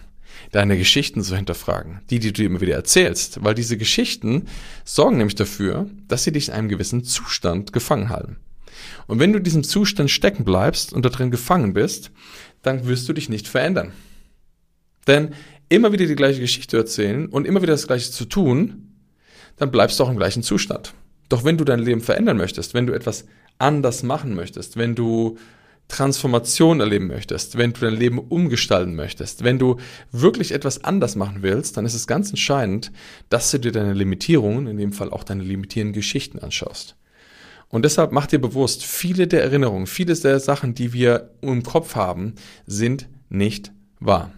deine 0.54 0.78
Geschichten 0.78 1.24
zu 1.24 1.36
hinterfragen, 1.36 2.02
die, 2.10 2.20
die 2.20 2.32
du 2.32 2.44
immer 2.44 2.62
wieder 2.62 2.76
erzählst, 2.76 3.44
weil 3.44 3.56
diese 3.56 3.78
Geschichten 3.78 4.46
sorgen 4.86 5.18
nämlich 5.18 5.36
dafür, 5.36 5.88
dass 6.08 6.24
sie 6.24 6.32
dich 6.32 6.50
in 6.50 6.54
einem 6.54 6.70
gewissen 6.70 7.04
Zustand 7.04 7.74
gefangen 7.74 8.10
halten. 8.10 8.38
Und 9.08 9.20
wenn 9.20 9.32
du 9.32 9.40
in 9.40 9.44
diesem 9.44 9.64
Zustand 9.64 10.12
stecken 10.12 10.46
bleibst 10.46 10.94
und 10.94 11.04
da 11.04 11.10
drin 11.10 11.32
gefangen 11.32 11.74
bist, 11.74 12.12
dann 12.62 12.86
wirst 12.88 13.10
du 13.10 13.14
dich 13.14 13.30
nicht 13.30 13.48
verändern. 13.48 13.94
Denn 15.08 15.34
immer 15.70 15.92
wieder 15.92 16.06
die 16.06 16.16
gleiche 16.16 16.40
Geschichte 16.40 16.78
erzählen 16.78 17.28
und 17.28 17.46
immer 17.46 17.62
wieder 17.62 17.74
das 17.74 17.88
gleiche 17.88 18.12
zu 18.12 18.26
tun, 18.26 18.94
dann 19.58 19.72
bleibst 19.72 20.00
du 20.00 20.04
auch 20.04 20.10
im 20.10 20.18
gleichen 20.18 20.44
Zustand. 20.44 20.94
Doch 21.30 21.44
wenn 21.44 21.58
du 21.58 21.64
dein 21.64 21.80
Leben 21.80 22.02
verändern 22.02 22.38
möchtest, 22.38 22.74
wenn 22.74 22.88
du 22.88 22.94
etwas 22.94 23.26
anders 23.58 24.04
machen 24.04 24.36
möchtest, 24.36 24.78
wenn 24.78 24.96
du 24.96 25.38
Transformation 25.88 26.80
erleben 26.80 27.08
möchtest, 27.08 27.58
wenn 27.58 27.74
du 27.74 27.82
dein 27.82 27.96
Leben 27.96 28.20
umgestalten 28.20 28.96
möchtest, 28.96 29.44
wenn 29.44 29.60
du 29.60 29.78
wirklich 30.12 30.52
etwas 30.52 30.84
anders 30.84 31.16
machen 31.16 31.38
willst, 31.42 31.78
dann 31.78 31.86
ist 31.86 31.94
es 31.94 32.08
ganz 32.08 32.30
entscheidend, 32.30 32.92
dass 33.30 33.52
du 33.52 33.60
dir 33.60 33.72
deine 33.72 33.94
Limitierungen, 33.94 34.68
in 34.68 34.78
dem 34.78 34.94
Fall 34.94 35.12
auch 35.12 35.24
deine 35.24 35.44
limitierenden 35.44 35.94
Geschichten 35.94 36.40
anschaust. 36.40 36.96
Und 37.70 37.86
deshalb 37.86 38.12
mach 38.12 38.28
dir 38.28 38.40
bewusst, 38.40 38.86
viele 38.86 39.28
der 39.28 39.44
Erinnerungen, 39.44 39.88
viele 39.88 40.16
der 40.16 40.40
Sachen, 40.40 40.76
die 40.76 40.94
wir 40.94 41.32
im 41.42 41.64
Kopf 41.64 41.96
haben, 41.96 42.36
sind 42.68 43.08
nicht 43.30 43.72
wahr. 44.00 44.32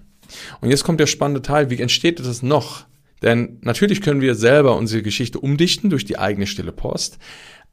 Und 0.61 0.69
jetzt 0.69 0.83
kommt 0.83 0.99
der 0.99 1.07
spannende 1.07 1.41
Teil, 1.41 1.69
wie 1.69 1.81
entsteht 1.81 2.19
das 2.19 2.41
noch? 2.41 2.85
Denn 3.21 3.59
natürlich 3.61 4.01
können 4.01 4.21
wir 4.21 4.35
selber 4.35 4.75
unsere 4.77 5.01
Geschichte 5.01 5.39
umdichten 5.39 5.89
durch 5.89 6.05
die 6.05 6.17
eigene 6.17 6.47
stille 6.47 6.71
Post. 6.71 7.17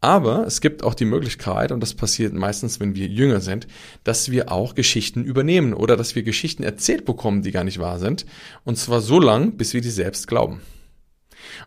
Aber 0.02 0.44
es 0.48 0.60
gibt 0.60 0.82
auch 0.82 0.94
die 0.94 1.04
Möglichkeit, 1.04 1.70
und 1.70 1.80
das 1.80 1.94
passiert 1.94 2.34
meistens, 2.34 2.80
wenn 2.80 2.96
wir 2.96 3.06
jünger 3.06 3.40
sind, 3.40 3.68
dass 4.02 4.32
wir 4.32 4.50
auch 4.50 4.74
Geschichten 4.74 5.22
übernehmen 5.22 5.72
oder 5.72 5.96
dass 5.96 6.16
wir 6.16 6.24
Geschichten 6.24 6.64
erzählt 6.64 7.04
bekommen, 7.04 7.42
die 7.42 7.52
gar 7.52 7.62
nicht 7.62 7.78
wahr 7.78 8.00
sind. 8.00 8.26
Und 8.64 8.76
zwar 8.76 9.00
so 9.00 9.20
lang, 9.20 9.56
bis 9.56 9.74
wir 9.74 9.80
die 9.80 9.90
selbst 9.90 10.26
glauben. 10.26 10.60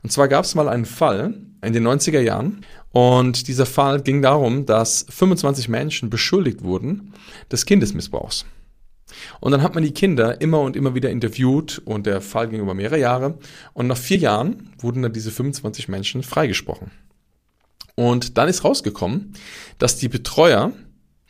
Und 0.03 0.11
zwar 0.11 0.27
gab 0.27 0.43
es 0.43 0.53
mal 0.53 0.67
einen 0.67 0.83
Fall 0.83 1.35
in 1.63 1.71
den 1.71 1.87
90er 1.87 2.19
Jahren 2.19 2.65
und 2.91 3.47
dieser 3.47 3.65
Fall 3.65 4.01
ging 4.01 4.21
darum, 4.21 4.65
dass 4.65 5.05
25 5.09 5.69
Menschen 5.69 6.09
beschuldigt 6.09 6.61
wurden 6.61 7.13
des 7.49 7.65
Kindesmissbrauchs. 7.65 8.45
Und 9.39 9.53
dann 9.53 9.61
hat 9.61 9.75
man 9.75 9.83
die 9.83 9.93
Kinder 9.93 10.41
immer 10.41 10.59
und 10.59 10.75
immer 10.75 10.93
wieder 10.93 11.09
interviewt 11.09 11.81
und 11.85 12.05
der 12.05 12.19
Fall 12.19 12.49
ging 12.49 12.59
über 12.59 12.73
mehrere 12.73 12.99
Jahre. 12.99 13.37
Und 13.73 13.87
nach 13.87 13.97
vier 13.97 14.17
Jahren 14.17 14.71
wurden 14.79 15.03
dann 15.03 15.13
diese 15.13 15.31
25 15.31 15.87
Menschen 15.87 16.21
freigesprochen. 16.21 16.91
Und 17.95 18.37
dann 18.37 18.49
ist 18.49 18.63
rausgekommen, 18.63 19.33
dass 19.77 19.97
die 19.97 20.09
Betreuer 20.09 20.73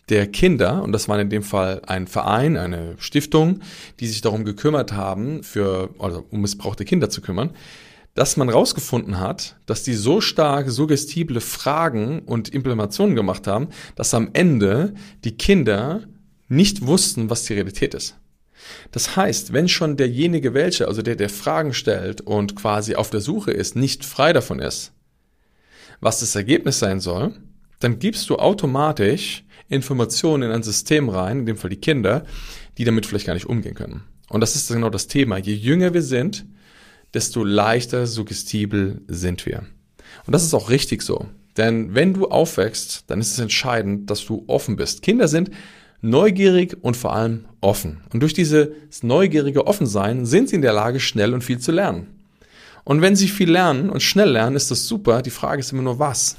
der 0.09 0.27
Kinder, 0.27 0.83
und 0.83 0.91
das 0.91 1.07
war 1.07 1.19
in 1.19 1.29
dem 1.29 1.43
Fall 1.43 1.81
ein 1.87 2.07
Verein, 2.07 2.57
eine 2.57 2.95
Stiftung, 2.97 3.61
die 3.99 4.07
sich 4.07 4.21
darum 4.21 4.45
gekümmert 4.45 4.93
haben, 4.93 5.43
für, 5.43 5.89
also 5.99 6.25
um 6.29 6.41
missbrauchte 6.41 6.85
Kinder 6.85 7.09
zu 7.09 7.21
kümmern, 7.21 7.51
dass 8.13 8.37
man 8.37 8.49
rausgefunden 8.49 9.19
hat, 9.19 9.57
dass 9.65 9.83
die 9.83 9.93
so 9.93 10.21
stark 10.21 10.69
suggestible 10.69 11.41
Fragen 11.41 12.19
und 12.19 12.49
Implementationen 12.49 13.15
gemacht 13.15 13.45
haben, 13.45 13.69
dass 13.95 14.13
am 14.13 14.29
Ende 14.33 14.93
die 15.23 15.37
Kinder 15.37 16.03
nicht 16.47 16.85
wussten, 16.85 17.29
was 17.29 17.43
die 17.43 17.53
Realität 17.53 17.93
ist. 17.93 18.15
Das 18.91 19.15
heißt, 19.15 19.53
wenn 19.53 19.67
schon 19.67 19.97
derjenige 19.97 20.53
welche, 20.53 20.87
also 20.87 21.01
der, 21.01 21.15
der 21.15 21.29
Fragen 21.29 21.73
stellt 21.73 22.21
und 22.21 22.55
quasi 22.55 22.95
auf 22.95 23.09
der 23.09 23.21
Suche 23.21 23.51
ist, 23.51 23.75
nicht 23.75 24.05
frei 24.05 24.33
davon 24.33 24.59
ist, 24.59 24.93
was 26.05 26.19
das 26.19 26.35
Ergebnis 26.35 26.77
sein 26.77 26.99
soll, 26.99 27.33
dann 27.79 27.97
gibst 27.97 28.29
du 28.29 28.35
automatisch 28.35 29.43
Informationen 29.69 30.43
in 30.43 30.51
ein 30.51 30.61
System 30.61 31.09
rein, 31.09 31.39
in 31.39 31.45
dem 31.47 31.57
Fall 31.57 31.71
die 31.71 31.77
Kinder, 31.77 32.25
die 32.77 32.83
damit 32.83 33.07
vielleicht 33.07 33.25
gar 33.25 33.33
nicht 33.33 33.47
umgehen 33.47 33.73
können. 33.73 34.03
Und 34.29 34.41
das 34.41 34.55
ist 34.55 34.71
genau 34.71 34.91
das 34.91 35.07
Thema. 35.07 35.39
Je 35.39 35.55
jünger 35.55 35.95
wir 35.95 36.03
sind, 36.03 36.45
desto 37.15 37.43
leichter 37.43 38.05
suggestibel 38.05 39.01
sind 39.07 39.47
wir. 39.47 39.63
Und 40.27 40.33
das 40.33 40.43
ist 40.43 40.53
auch 40.53 40.69
richtig 40.69 41.01
so. 41.01 41.25
Denn 41.57 41.95
wenn 41.95 42.13
du 42.13 42.27
aufwächst, 42.27 43.05
dann 43.07 43.19
ist 43.19 43.31
es 43.31 43.39
entscheidend, 43.39 44.11
dass 44.11 44.23
du 44.25 44.43
offen 44.45 44.75
bist. 44.75 45.01
Kinder 45.01 45.27
sind 45.27 45.49
neugierig 46.01 46.77
und 46.81 46.95
vor 46.95 47.15
allem 47.15 47.45
offen. 47.61 48.01
Und 48.13 48.21
durch 48.21 48.35
dieses 48.35 48.67
neugierige 49.01 49.65
Offensein 49.65 50.27
sind 50.27 50.49
sie 50.49 50.57
in 50.57 50.61
der 50.61 50.73
Lage, 50.73 50.99
schnell 50.99 51.33
und 51.33 51.43
viel 51.43 51.57
zu 51.57 51.71
lernen. 51.71 52.14
Und 52.85 53.01
wenn 53.01 53.15
sie 53.15 53.27
viel 53.27 53.51
lernen 53.51 53.89
und 53.89 54.03
schnell 54.03 54.29
lernen, 54.29 54.55
ist 54.55 54.71
das 54.71 54.87
super. 54.87 55.23
Die 55.23 55.31
Frage 55.31 55.59
ist 55.59 55.73
immer 55.73 55.81
nur, 55.81 55.99
was? 55.99 56.37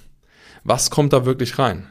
Was 0.64 0.90
kommt 0.90 1.12
da 1.12 1.26
wirklich 1.26 1.58
rein? 1.58 1.88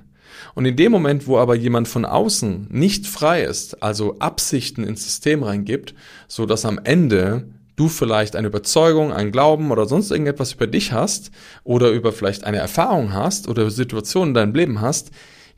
Und 0.56 0.66
in 0.66 0.78
dem 0.78 0.94
Moment, 0.94 1.28
wo 1.28 1.38
aber 1.38 1.56
jemand 1.56 1.90
von 1.90 2.06
außen 2.06 2.70
nicht 2.72 3.06
frei 3.06 3.44
ist, 3.44 3.84
also 3.84 4.18
Absichten 4.20 4.86
ins 4.86 5.04
System 5.04 5.44
reingibt, 5.44 5.94
so 6.30 6.46
dass 6.46 6.66
am 6.66 6.80
Ende 6.84 7.50
du 7.76 7.90
vielleicht 7.90 8.38
eine 8.38 8.48
Überzeugung, 8.48 9.12
einen 9.12 9.34
Glauben 9.34 9.72
oder 9.72 9.86
sonst 9.86 10.12
irgendetwas 10.12 10.54
über 10.54 10.68
dich 10.68 10.94
hast 10.94 11.32
oder 11.66 11.90
über 11.90 12.14
vielleicht 12.14 12.46
eine 12.46 12.58
Erfahrung 12.58 13.12
hast 13.12 13.50
oder 13.50 13.70
Situationen 13.70 14.30
in 14.30 14.34
deinem 14.36 14.56
Leben 14.56 14.80
hast, 14.80 15.12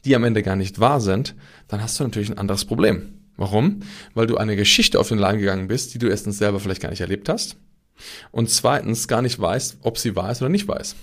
die 0.05 0.15
am 0.15 0.23
Ende 0.23 0.41
gar 0.41 0.55
nicht 0.55 0.79
wahr 0.79 1.01
sind, 1.01 1.35
dann 1.67 1.83
hast 1.83 1.99
du 1.99 2.03
natürlich 2.03 2.31
ein 2.31 2.39
anderes 2.39 2.65
Problem. 2.65 3.13
Warum? 3.35 3.81
Weil 4.15 4.25
du 4.25 4.37
eine 4.37 4.55
Geschichte 4.55 4.99
auf 4.99 5.09
den 5.09 5.19
Leim 5.19 5.37
gegangen 5.37 5.67
bist, 5.67 5.93
die 5.93 5.99
du 5.99 6.07
erstens 6.07 6.39
selber 6.39 6.59
vielleicht 6.59 6.81
gar 6.81 6.89
nicht 6.89 7.01
erlebt 7.01 7.29
hast 7.29 7.57
und 8.31 8.49
zweitens 8.49 9.07
gar 9.07 9.21
nicht 9.21 9.39
weiß, 9.39 9.77
ob 9.81 9.97
sie 9.97 10.15
weiß 10.15 10.41
oder 10.41 10.49
nicht 10.49 10.67
weiß. 10.67 10.95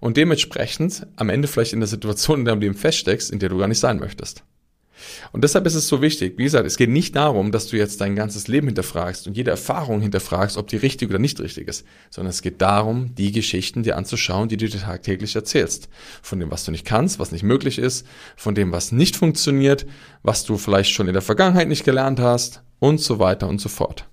Und 0.00 0.16
dementsprechend 0.16 1.06
am 1.16 1.28
Ende 1.28 1.48
vielleicht 1.48 1.72
in 1.72 1.80
der 1.80 1.86
Situation 1.86 2.40
in 2.40 2.44
deinem 2.44 2.60
Leben 2.60 2.74
feststeckst, 2.74 3.30
in 3.30 3.38
der 3.38 3.48
du 3.48 3.58
gar 3.58 3.68
nicht 3.68 3.78
sein 3.78 3.98
möchtest. 3.98 4.44
Und 5.32 5.44
deshalb 5.44 5.66
ist 5.66 5.74
es 5.74 5.88
so 5.88 6.02
wichtig, 6.02 6.38
wie 6.38 6.44
gesagt, 6.44 6.66
es 6.66 6.76
geht 6.76 6.90
nicht 6.90 7.16
darum, 7.16 7.52
dass 7.52 7.68
du 7.68 7.76
jetzt 7.76 8.00
dein 8.00 8.16
ganzes 8.16 8.48
Leben 8.48 8.68
hinterfragst 8.68 9.26
und 9.26 9.36
jede 9.36 9.50
Erfahrung 9.50 10.00
hinterfragst, 10.00 10.56
ob 10.56 10.68
die 10.68 10.76
richtig 10.76 11.08
oder 11.08 11.18
nicht 11.18 11.40
richtig 11.40 11.68
ist, 11.68 11.84
sondern 12.10 12.30
es 12.30 12.42
geht 12.42 12.60
darum, 12.60 13.14
die 13.14 13.32
Geschichten 13.32 13.82
dir 13.82 13.96
anzuschauen, 13.96 14.48
die 14.48 14.56
du 14.56 14.68
dir 14.68 14.80
tagtäglich 14.80 15.34
erzählst. 15.34 15.88
Von 16.22 16.40
dem, 16.40 16.50
was 16.50 16.64
du 16.64 16.70
nicht 16.70 16.86
kannst, 16.86 17.18
was 17.18 17.32
nicht 17.32 17.42
möglich 17.42 17.78
ist, 17.78 18.06
von 18.36 18.54
dem, 18.54 18.72
was 18.72 18.92
nicht 18.92 19.16
funktioniert, 19.16 19.86
was 20.22 20.44
du 20.44 20.56
vielleicht 20.56 20.92
schon 20.92 21.08
in 21.08 21.14
der 21.14 21.22
Vergangenheit 21.22 21.68
nicht 21.68 21.84
gelernt 21.84 22.20
hast 22.20 22.62
und 22.78 23.00
so 23.00 23.18
weiter 23.18 23.48
und 23.48 23.60
so 23.60 23.68
fort. 23.68 24.08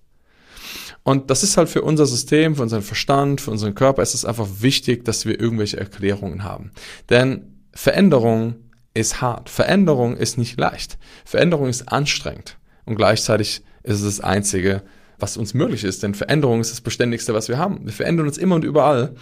Und 1.03 1.29
das 1.29 1.43
ist 1.43 1.57
halt 1.57 1.69
für 1.69 1.81
unser 1.81 2.05
System, 2.05 2.55
für 2.55 2.61
unseren 2.61 2.81
Verstand, 2.81 3.41
für 3.41 3.51
unseren 3.51 3.75
Körper, 3.75 4.01
ist 4.01 4.13
es 4.13 4.25
einfach 4.25 4.47
wichtig, 4.59 5.05
dass 5.05 5.25
wir 5.25 5.39
irgendwelche 5.39 5.79
Erklärungen 5.79 6.43
haben. 6.43 6.71
Denn 7.09 7.55
Veränderung 7.73 8.55
ist 8.93 9.21
hart. 9.21 9.49
Veränderung 9.49 10.17
ist 10.17 10.37
nicht 10.37 10.59
leicht. 10.59 10.97
Veränderung 11.25 11.67
ist 11.67 11.91
anstrengend. 11.91 12.57
Und 12.85 12.95
gleichzeitig 12.95 13.61
ist 13.83 14.01
es 14.01 14.17
das 14.17 14.19
Einzige, 14.19 14.81
was 15.19 15.37
uns 15.37 15.53
möglich 15.53 15.83
ist. 15.83 16.03
Denn 16.03 16.15
Veränderung 16.15 16.59
ist 16.59 16.71
das 16.71 16.81
Beständigste, 16.81 17.33
was 17.33 17.47
wir 17.47 17.57
haben. 17.57 17.85
Wir 17.85 17.93
verändern 17.93 18.27
uns 18.27 18.37
immer 18.37 18.55
und 18.55 18.63
überall. 18.63 19.15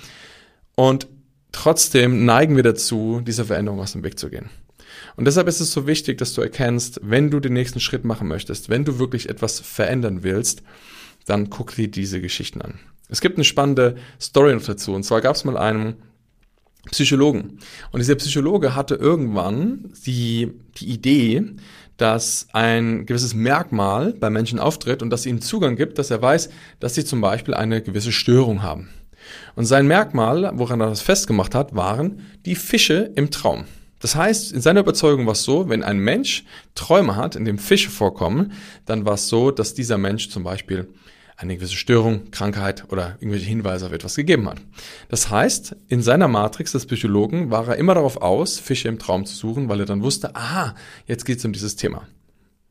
Und 0.75 1.07
trotzdem 1.51 2.25
neigen 2.25 2.55
wir 2.55 2.63
dazu, 2.63 3.21
dieser 3.25 3.45
Veränderung 3.45 3.79
aus 3.79 3.93
dem 3.93 4.03
Weg 4.03 4.17
zu 4.17 4.29
gehen. 4.29 4.49
Und 5.15 5.25
deshalb 5.25 5.47
ist 5.47 5.59
es 5.59 5.71
so 5.71 5.87
wichtig, 5.87 6.17
dass 6.17 6.33
du 6.33 6.41
erkennst, 6.41 6.99
wenn 7.03 7.29
du 7.29 7.39
den 7.39 7.53
nächsten 7.53 7.79
Schritt 7.79 8.05
machen 8.05 8.27
möchtest, 8.27 8.69
wenn 8.69 8.85
du 8.85 8.99
wirklich 8.99 9.29
etwas 9.29 9.59
verändern 9.59 10.23
willst, 10.23 10.63
dann 11.27 11.49
guck 11.49 11.75
dir 11.75 11.89
diese 11.89 12.21
Geschichten 12.21 12.61
an. 12.61 12.79
Es 13.09 13.21
gibt 13.21 13.37
eine 13.37 13.43
spannende 13.43 13.95
Story 14.19 14.53
noch 14.53 14.63
dazu. 14.63 14.93
Und 14.93 15.03
zwar 15.03 15.21
gab 15.21 15.35
es 15.35 15.45
mal 15.45 15.57
einen 15.57 15.95
Psychologen. 16.91 17.59
Und 17.91 17.99
dieser 17.99 18.15
Psychologe 18.15 18.75
hatte 18.75 18.95
irgendwann 18.95 19.91
die, 20.05 20.51
die 20.77 20.89
Idee, 20.89 21.43
dass 21.97 22.47
ein 22.53 23.05
gewisses 23.05 23.33
Merkmal 23.33 24.13
bei 24.13 24.29
Menschen 24.29 24.59
auftritt 24.59 25.01
und 25.01 25.09
das 25.09 25.25
ihnen 25.25 25.41
Zugang 25.41 25.75
gibt, 25.75 25.97
dass 25.97 26.11
er 26.11 26.21
weiß, 26.21 26.49
dass 26.79 26.95
sie 26.95 27.03
zum 27.03 27.21
Beispiel 27.21 27.53
eine 27.53 27.81
gewisse 27.81 28.11
Störung 28.11 28.61
haben. 28.61 28.89
Und 29.55 29.65
sein 29.65 29.87
Merkmal, 29.87 30.51
woran 30.53 30.79
er 30.79 30.89
das 30.89 31.01
festgemacht 31.01 31.55
hat, 31.55 31.75
waren 31.75 32.21
die 32.45 32.55
Fische 32.55 33.11
im 33.15 33.31
Traum. 33.31 33.65
Das 33.99 34.15
heißt, 34.15 34.53
in 34.53 34.61
seiner 34.61 34.81
Überzeugung 34.81 35.25
war 35.25 35.33
es 35.33 35.43
so, 35.43 35.69
wenn 35.69 35.83
ein 35.83 35.97
Mensch 35.97 36.45
Träume 36.75 37.15
hat, 37.15 37.35
in 37.35 37.45
dem 37.45 37.57
Fische 37.57 37.89
vorkommen, 37.89 38.51
dann 38.85 39.05
war 39.05 39.15
es 39.15 39.27
so, 39.27 39.49
dass 39.49 39.73
dieser 39.73 39.97
Mensch 39.97 40.29
zum 40.29 40.43
Beispiel 40.43 40.87
eine 41.37 41.55
gewisse 41.55 41.75
Störung, 41.75 42.31
Krankheit 42.31 42.85
oder 42.91 43.15
irgendwelche 43.19 43.45
Hinweise 43.45 43.85
auf 43.85 43.91
etwas 43.93 44.15
gegeben 44.15 44.49
hat. 44.49 44.57
Das 45.07 45.29
heißt, 45.29 45.75
in 45.87 46.01
seiner 46.01 46.27
Matrix 46.27 46.71
des 46.71 46.87
Psychologen 46.87 47.51
war 47.51 47.67
er 47.67 47.75
immer 47.77 47.93
darauf 47.93 48.17
aus, 48.17 48.59
Fische 48.59 48.87
im 48.87 48.97
Traum 48.97 49.25
zu 49.25 49.35
suchen, 49.35 49.69
weil 49.69 49.79
er 49.79 49.85
dann 49.85 50.01
wusste, 50.01 50.35
aha, 50.35 50.73
jetzt 51.05 51.25
geht 51.25 51.37
es 51.37 51.45
um 51.45 51.53
dieses 51.53 51.75
Thema. 51.75 52.07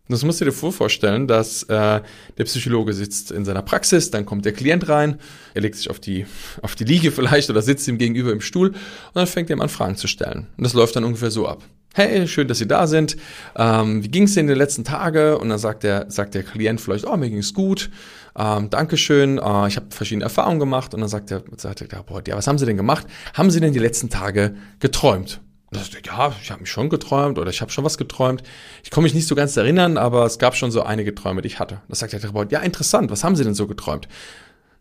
Das 0.08 0.24
musst 0.24 0.40
du 0.40 0.44
dir 0.44 0.52
vorstellen, 0.52 1.26
dass 1.26 1.64
äh, 1.64 2.00
der 2.38 2.44
Psychologe 2.44 2.92
sitzt 2.92 3.32
in 3.32 3.44
seiner 3.44 3.62
Praxis, 3.62 4.10
dann 4.10 4.24
kommt 4.24 4.44
der 4.44 4.52
Klient 4.52 4.88
rein, 4.88 5.18
er 5.54 5.62
legt 5.62 5.76
sich 5.76 5.90
auf 5.90 5.98
die, 5.98 6.26
auf 6.62 6.74
die 6.74 6.84
Liege 6.84 7.10
vielleicht 7.10 7.50
oder 7.50 7.62
sitzt 7.62 7.88
ihm 7.88 7.98
gegenüber 7.98 8.32
im 8.32 8.40
Stuhl 8.40 8.68
und 8.68 8.76
dann 9.14 9.26
fängt 9.26 9.50
er 9.50 9.60
an, 9.60 9.68
Fragen 9.68 9.96
zu 9.96 10.06
stellen. 10.06 10.46
Und 10.56 10.64
das 10.64 10.74
läuft 10.74 10.96
dann 10.96 11.04
ungefähr 11.04 11.30
so 11.30 11.48
ab. 11.48 11.62
Hey, 11.94 12.28
schön, 12.28 12.46
dass 12.46 12.58
Sie 12.58 12.68
da 12.68 12.86
sind. 12.86 13.16
Ähm, 13.56 14.04
wie 14.04 14.08
ging 14.08 14.24
es 14.24 14.36
Ihnen 14.36 14.40
in 14.40 14.48
den 14.48 14.58
letzten 14.58 14.84
Tagen? 14.84 15.36
Und 15.36 15.48
dann 15.48 15.58
sagt 15.58 15.82
der, 15.82 16.04
sagt 16.10 16.34
der 16.34 16.42
Klient 16.42 16.78
vielleicht, 16.78 17.06
oh, 17.06 17.16
mir 17.16 17.30
ging 17.30 17.38
es 17.38 17.54
gut 17.54 17.90
ähm, 18.38 18.70
Dankeschön, 18.70 19.38
äh, 19.38 19.68
ich 19.68 19.76
habe 19.76 19.86
verschiedene 19.90 20.24
Erfahrungen 20.24 20.60
gemacht 20.60 20.94
und 20.94 21.00
dann 21.00 21.08
sagt 21.08 21.30
der, 21.30 21.42
sagt 21.56 21.80
der 21.80 21.88
Therapeut, 21.88 22.28
ja, 22.28 22.36
was 22.36 22.46
haben 22.46 22.58
Sie 22.58 22.66
denn 22.66 22.76
gemacht? 22.76 23.06
Haben 23.34 23.50
Sie 23.50 23.60
denn 23.60 23.72
die 23.72 23.78
letzten 23.78 24.10
Tage 24.10 24.54
geträumt? 24.78 25.40
Das, 25.76 25.90
ja, 26.04 26.34
ich 26.42 26.50
habe 26.50 26.60
mich 26.62 26.70
schon 26.70 26.88
geträumt 26.88 27.38
oder 27.38 27.50
ich 27.50 27.60
habe 27.60 27.70
schon 27.70 27.84
was 27.84 27.98
geträumt. 27.98 28.42
Ich 28.82 28.90
komme 28.90 29.04
mich 29.04 29.14
nicht 29.14 29.28
so 29.28 29.34
ganz 29.34 29.56
erinnern, 29.56 29.98
aber 29.98 30.24
es 30.24 30.38
gab 30.38 30.56
schon 30.56 30.70
so 30.70 30.82
einige 30.82 31.14
Träume, 31.14 31.42
die 31.42 31.48
ich 31.48 31.58
hatte. 31.58 31.80
Das 31.88 32.00
sagt 32.00 32.12
der 32.12 32.20
Therapeut, 32.20 32.52
ja, 32.52 32.60
interessant, 32.60 33.10
was 33.10 33.24
haben 33.24 33.36
Sie 33.36 33.44
denn 33.44 33.54
so 33.54 33.66
geträumt? 33.66 34.08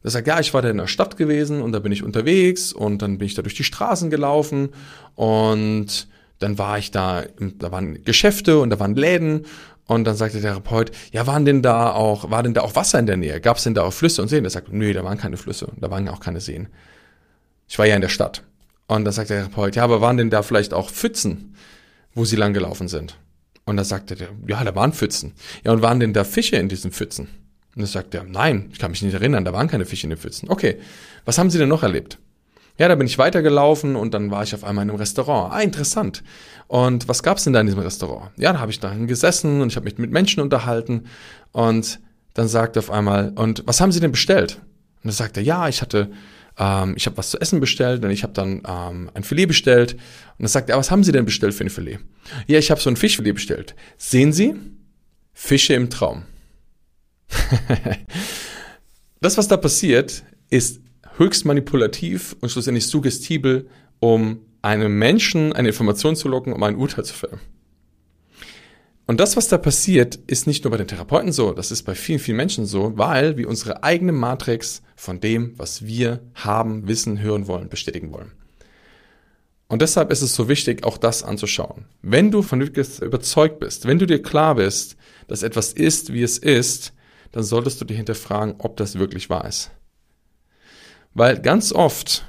Er 0.03 0.11
sagt, 0.11 0.27
ja, 0.27 0.39
ich 0.39 0.53
war 0.53 0.61
da 0.61 0.69
in 0.69 0.77
der 0.77 0.87
Stadt 0.87 1.17
gewesen 1.17 1.61
und 1.61 1.71
da 1.71 1.79
bin 1.79 1.91
ich 1.91 2.03
unterwegs 2.03 2.73
und 2.73 3.01
dann 3.01 3.17
bin 3.17 3.25
ich 3.25 3.33
da 3.33 3.41
durch 3.41 3.55
die 3.55 3.63
Straßen 3.63 4.11
gelaufen 4.11 4.69
und 5.15 6.07
dann 6.39 6.57
war 6.59 6.77
ich 6.77 6.91
da, 6.91 7.23
da 7.39 7.71
waren 7.71 8.03
Geschäfte 8.03 8.59
und 8.59 8.69
da 8.69 8.79
waren 8.79 8.95
Läden 8.95 9.47
und 9.87 10.03
dann 10.05 10.15
sagt 10.15 10.35
der 10.35 10.41
Therapeut, 10.41 10.91
ja, 11.11 11.25
waren 11.25 11.45
denn 11.45 11.61
da 11.61 11.91
auch, 11.91 12.29
war 12.29 12.43
denn 12.43 12.53
da 12.53 12.61
auch 12.61 12.75
Wasser 12.75 12.99
in 12.99 13.07
der 13.07 13.17
Nähe? 13.17 13.41
Gab 13.41 13.57
es 13.57 13.63
denn 13.63 13.73
da 13.73 13.83
auch 13.83 13.93
Flüsse 13.93 14.21
und 14.21 14.27
Seen? 14.27 14.43
Er 14.43 14.49
sagt, 14.49 14.71
nee, 14.71 14.93
da 14.93 15.03
waren 15.03 15.17
keine 15.17 15.37
Flüsse, 15.37 15.71
da 15.77 15.89
waren 15.89 16.07
auch 16.09 16.19
keine 16.19 16.39
Seen. 16.39 16.67
Ich 17.67 17.79
war 17.79 17.85
ja 17.85 17.95
in 17.95 18.01
der 18.01 18.09
Stadt. 18.09 18.43
Und 18.87 19.05
dann 19.05 19.13
sagt 19.13 19.29
der 19.29 19.39
Therapeut, 19.39 19.75
ja, 19.75 19.83
aber 19.83 20.01
waren 20.01 20.17
denn 20.17 20.29
da 20.29 20.43
vielleicht 20.43 20.73
auch 20.73 20.89
Pfützen, 20.89 21.55
wo 22.13 22.25
sie 22.25 22.35
langgelaufen 22.35 22.87
sind? 22.87 23.17
Und 23.65 23.77
da 23.77 23.83
sagte 23.83 24.15
der, 24.15 24.29
ja, 24.47 24.63
da 24.63 24.75
waren 24.75 24.93
Pfützen. 24.93 25.33
Ja, 25.63 25.71
und 25.71 25.81
waren 25.81 25.99
denn 25.99 26.13
da 26.13 26.23
Fische 26.23 26.57
in 26.57 26.69
diesen 26.69 26.91
Pfützen? 26.91 27.27
Und 27.75 27.81
da 27.81 27.87
sagte 27.87 28.17
er, 28.17 28.23
nein, 28.23 28.69
ich 28.71 28.79
kann 28.79 28.91
mich 28.91 29.01
nicht 29.01 29.13
erinnern, 29.13 29.43
da 29.43 29.53
waren 29.53 29.67
keine 29.67 29.85
Fische 29.85 30.05
in 30.05 30.11
den 30.11 30.19
Pfützen. 30.19 30.49
Okay, 30.49 30.77
was 31.25 31.37
haben 31.37 31.49
Sie 31.49 31.57
denn 31.57 31.69
noch 31.69 31.83
erlebt? 31.83 32.19
Ja, 32.77 32.89
da 32.89 32.95
bin 32.95 33.07
ich 33.07 33.17
weitergelaufen 33.17 33.95
und 33.95 34.13
dann 34.13 34.31
war 34.31 34.43
ich 34.43 34.53
auf 34.53 34.63
einmal 34.63 34.83
in 34.83 34.89
einem 34.89 34.99
Restaurant. 34.99 35.53
Ah, 35.53 35.61
interessant. 35.61 36.23
Und 36.67 37.07
was 37.07 37.23
gab's 37.23 37.45
denn 37.45 37.53
da 37.53 37.61
in 37.61 37.67
diesem 37.67 37.81
Restaurant? 37.81 38.31
Ja, 38.37 38.53
da 38.53 38.59
habe 38.59 38.71
ich 38.71 38.79
dahin 38.79 39.07
gesessen 39.07 39.61
und 39.61 39.69
ich 39.69 39.77
habe 39.77 39.85
mich 39.85 39.97
mit 39.97 40.11
Menschen 40.11 40.41
unterhalten 40.41 41.05
und 41.51 41.99
dann 42.33 42.49
sagte 42.49 42.79
auf 42.79 42.91
einmal, 42.91 43.31
und 43.35 43.63
was 43.65 43.79
haben 43.79 43.93
Sie 43.93 44.01
denn 44.01 44.11
bestellt? 44.11 44.59
Und 44.97 45.05
dann 45.05 45.13
sagte 45.13 45.39
er, 45.39 45.45
ja, 45.45 45.69
ich 45.69 45.81
hatte, 45.81 46.11
ähm, 46.57 46.93
ich 46.95 47.05
habe 47.05 47.17
was 47.17 47.31
zu 47.31 47.39
essen 47.39 47.59
bestellt 47.59 48.03
und 48.03 48.11
ich 48.11 48.23
habe 48.23 48.33
dann 48.33 48.61
ähm, 48.67 49.09
ein 49.13 49.23
Filet 49.23 49.45
bestellt. 49.47 49.93
Und 49.93 50.01
dann 50.39 50.47
sagte 50.47 50.71
er, 50.71 50.77
was 50.77 50.91
haben 50.91 51.03
Sie 51.03 51.11
denn 51.11 51.25
bestellt 51.25 51.53
für 51.53 51.63
ein 51.63 51.69
Filet? 51.69 51.99
Ja, 52.47 52.59
ich 52.59 52.71
habe 52.71 52.81
so 52.81 52.89
ein 52.89 52.95
Fischfilet 52.95 53.33
bestellt. 53.33 53.75
Sehen 53.97 54.33
Sie? 54.33 54.55
Fische 55.33 55.73
im 55.73 55.89
Traum. 55.89 56.23
das, 59.21 59.37
was 59.37 59.47
da 59.47 59.57
passiert, 59.57 60.23
ist 60.49 60.81
höchst 61.17 61.45
manipulativ 61.45 62.35
und 62.39 62.49
schlussendlich 62.49 62.87
suggestibel, 62.87 63.67
um 63.99 64.39
einem 64.61 64.97
Menschen 64.97 65.53
eine 65.53 65.69
Information 65.69 66.15
zu 66.15 66.27
locken, 66.27 66.53
um 66.53 66.63
ein 66.63 66.75
Urteil 66.75 67.05
zu 67.05 67.13
fällen. 67.13 67.39
Und 69.07 69.19
das, 69.19 69.37
was 69.37 69.47
da 69.47 69.57
passiert, 69.57 70.15
ist 70.27 70.47
nicht 70.47 70.63
nur 70.63 70.71
bei 70.71 70.77
den 70.77 70.87
Therapeuten 70.87 71.31
so, 71.31 71.53
das 71.53 71.71
ist 71.71 71.83
bei 71.83 71.93
vielen, 71.93 72.19
vielen 72.19 72.37
Menschen 72.37 72.65
so, 72.65 72.97
weil 72.97 73.37
wir 73.37 73.47
unsere 73.47 73.83
eigene 73.83 74.11
Matrix 74.11 74.81
von 74.95 75.19
dem, 75.19 75.53
was 75.57 75.85
wir 75.85 76.21
haben, 76.33 76.87
wissen, 76.87 77.21
hören 77.21 77.47
wollen, 77.47 77.69
bestätigen 77.69 78.11
wollen. 78.11 78.31
Und 79.67 79.81
deshalb 79.81 80.11
ist 80.11 80.21
es 80.21 80.35
so 80.35 80.47
wichtig, 80.47 80.83
auch 80.83 80.97
das 80.97 81.23
anzuschauen. 81.23 81.85
Wenn 82.01 82.31
du 82.31 82.41
von 82.41 82.61
überzeugt 82.61 83.59
bist, 83.59 83.87
wenn 83.87 83.99
du 83.99 84.05
dir 84.05 84.21
klar 84.21 84.55
bist, 84.55 84.95
dass 85.27 85.43
etwas 85.43 85.73
ist, 85.73 86.13
wie 86.13 86.23
es 86.23 86.37
ist, 86.37 86.93
dann 87.31 87.43
solltest 87.43 87.81
du 87.81 87.85
dir 87.85 87.97
hinterfragen, 87.97 88.55
ob 88.59 88.77
das 88.77 88.97
wirklich 88.97 89.29
wahr 89.29 89.47
ist. 89.47 89.71
Weil 91.13 91.41
ganz 91.41 91.71
oft 91.71 92.25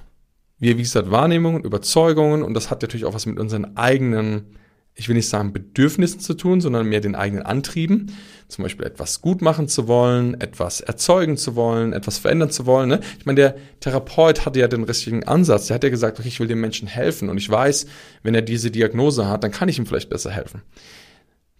wir, 0.58 0.78
wie 0.78 0.82
gesagt, 0.82 1.10
Wahrnehmungen, 1.10 1.62
Überzeugungen 1.62 2.42
und 2.42 2.54
das 2.54 2.70
hat 2.70 2.82
natürlich 2.82 3.04
auch 3.04 3.14
was 3.14 3.26
mit 3.26 3.38
unseren 3.38 3.76
eigenen, 3.76 4.56
ich 4.98 5.08
will 5.08 5.14
nicht 5.14 5.28
sagen 5.28 5.52
Bedürfnissen 5.52 6.20
zu 6.20 6.32
tun, 6.34 6.62
sondern 6.62 6.88
mehr 6.88 7.00
den 7.00 7.14
eigenen 7.14 7.44
Antrieben. 7.44 8.12
Zum 8.48 8.62
Beispiel 8.62 8.86
etwas 8.86 9.20
gut 9.20 9.42
machen 9.42 9.68
zu 9.68 9.88
wollen, 9.88 10.40
etwas 10.40 10.80
erzeugen 10.80 11.36
zu 11.36 11.54
wollen, 11.54 11.92
etwas 11.92 12.16
verändern 12.16 12.50
zu 12.50 12.64
wollen. 12.64 12.88
Ne? 12.88 13.00
Ich 13.18 13.26
meine, 13.26 13.36
der 13.36 13.56
Therapeut 13.80 14.46
hatte 14.46 14.58
ja 14.58 14.68
den 14.68 14.84
richtigen 14.84 15.24
Ansatz. 15.24 15.66
Der 15.66 15.74
hat 15.74 15.84
ja 15.84 15.90
gesagt, 15.90 16.18
okay, 16.18 16.28
ich 16.28 16.40
will 16.40 16.48
dem 16.48 16.62
Menschen 16.62 16.88
helfen 16.88 17.28
und 17.28 17.36
ich 17.36 17.48
weiß, 17.48 17.86
wenn 18.22 18.34
er 18.34 18.42
diese 18.42 18.70
Diagnose 18.70 19.28
hat, 19.28 19.44
dann 19.44 19.50
kann 19.50 19.68
ich 19.68 19.78
ihm 19.78 19.84
vielleicht 19.84 20.08
besser 20.08 20.30
helfen. 20.30 20.62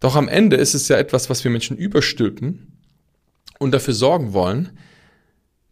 Doch 0.01 0.17
am 0.17 0.29
Ende 0.29 0.57
ist 0.57 0.75
es 0.75 0.89
ja 0.89 0.97
etwas, 0.97 1.29
was 1.29 1.45
wir 1.45 1.51
Menschen 1.51 1.77
überstülpen 1.77 2.79
und 3.59 3.73
dafür 3.73 3.95
sorgen 3.95 4.33
wollen, 4.33 4.71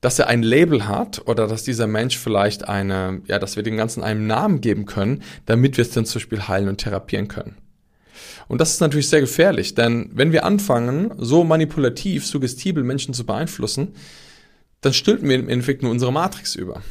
dass 0.04 0.18
er 0.18 0.26
ein 0.26 0.42
Label 0.42 0.86
hat 0.86 1.26
oder 1.26 1.46
dass 1.46 1.64
dieser 1.64 1.86
Mensch 1.86 2.18
vielleicht 2.18 2.68
eine, 2.68 3.22
ja, 3.26 3.38
dass 3.38 3.56
wir 3.56 3.62
dem 3.62 3.78
Ganzen 3.78 4.02
einen 4.02 4.26
Namen 4.26 4.60
geben 4.60 4.84
können, 4.84 5.22
damit 5.46 5.78
wir 5.78 5.82
es 5.82 5.92
dann 5.92 6.04
zum 6.04 6.20
Beispiel 6.20 6.46
heilen 6.46 6.68
und 6.68 6.76
therapieren 6.76 7.26
können. 7.26 7.56
Und 8.46 8.60
das 8.60 8.74
ist 8.74 8.80
natürlich 8.80 9.08
sehr 9.08 9.22
gefährlich, 9.22 9.74
denn 9.74 10.10
wenn 10.12 10.30
wir 10.30 10.44
anfangen, 10.44 11.14
so 11.16 11.42
manipulativ, 11.42 12.26
suggestibel 12.26 12.84
Menschen 12.84 13.14
zu 13.14 13.24
beeinflussen, 13.24 13.94
dann 14.82 14.92
stülpen 14.92 15.30
wir 15.30 15.36
im 15.36 15.48
Endeffekt 15.48 15.82
nur 15.82 15.90
unsere 15.90 16.12
Matrix 16.12 16.54
über. 16.54 16.82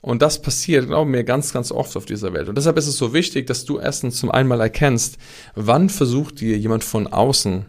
Und 0.00 0.20
das 0.20 0.42
passiert, 0.42 0.88
glauben 0.88 1.12
wir, 1.12 1.22
ganz, 1.22 1.52
ganz 1.52 1.70
oft 1.70 1.96
auf 1.96 2.06
dieser 2.06 2.32
Welt. 2.32 2.48
Und 2.48 2.56
deshalb 2.56 2.76
ist 2.76 2.88
es 2.88 2.96
so 2.96 3.14
wichtig, 3.14 3.46
dass 3.46 3.66
du 3.66 3.78
erstens 3.78 4.16
zum 4.16 4.32
einmal 4.32 4.60
erkennst, 4.60 5.16
wann 5.54 5.88
versucht 5.88 6.40
dir 6.40 6.58
jemand 6.58 6.82
von 6.82 7.06
außen 7.06 7.66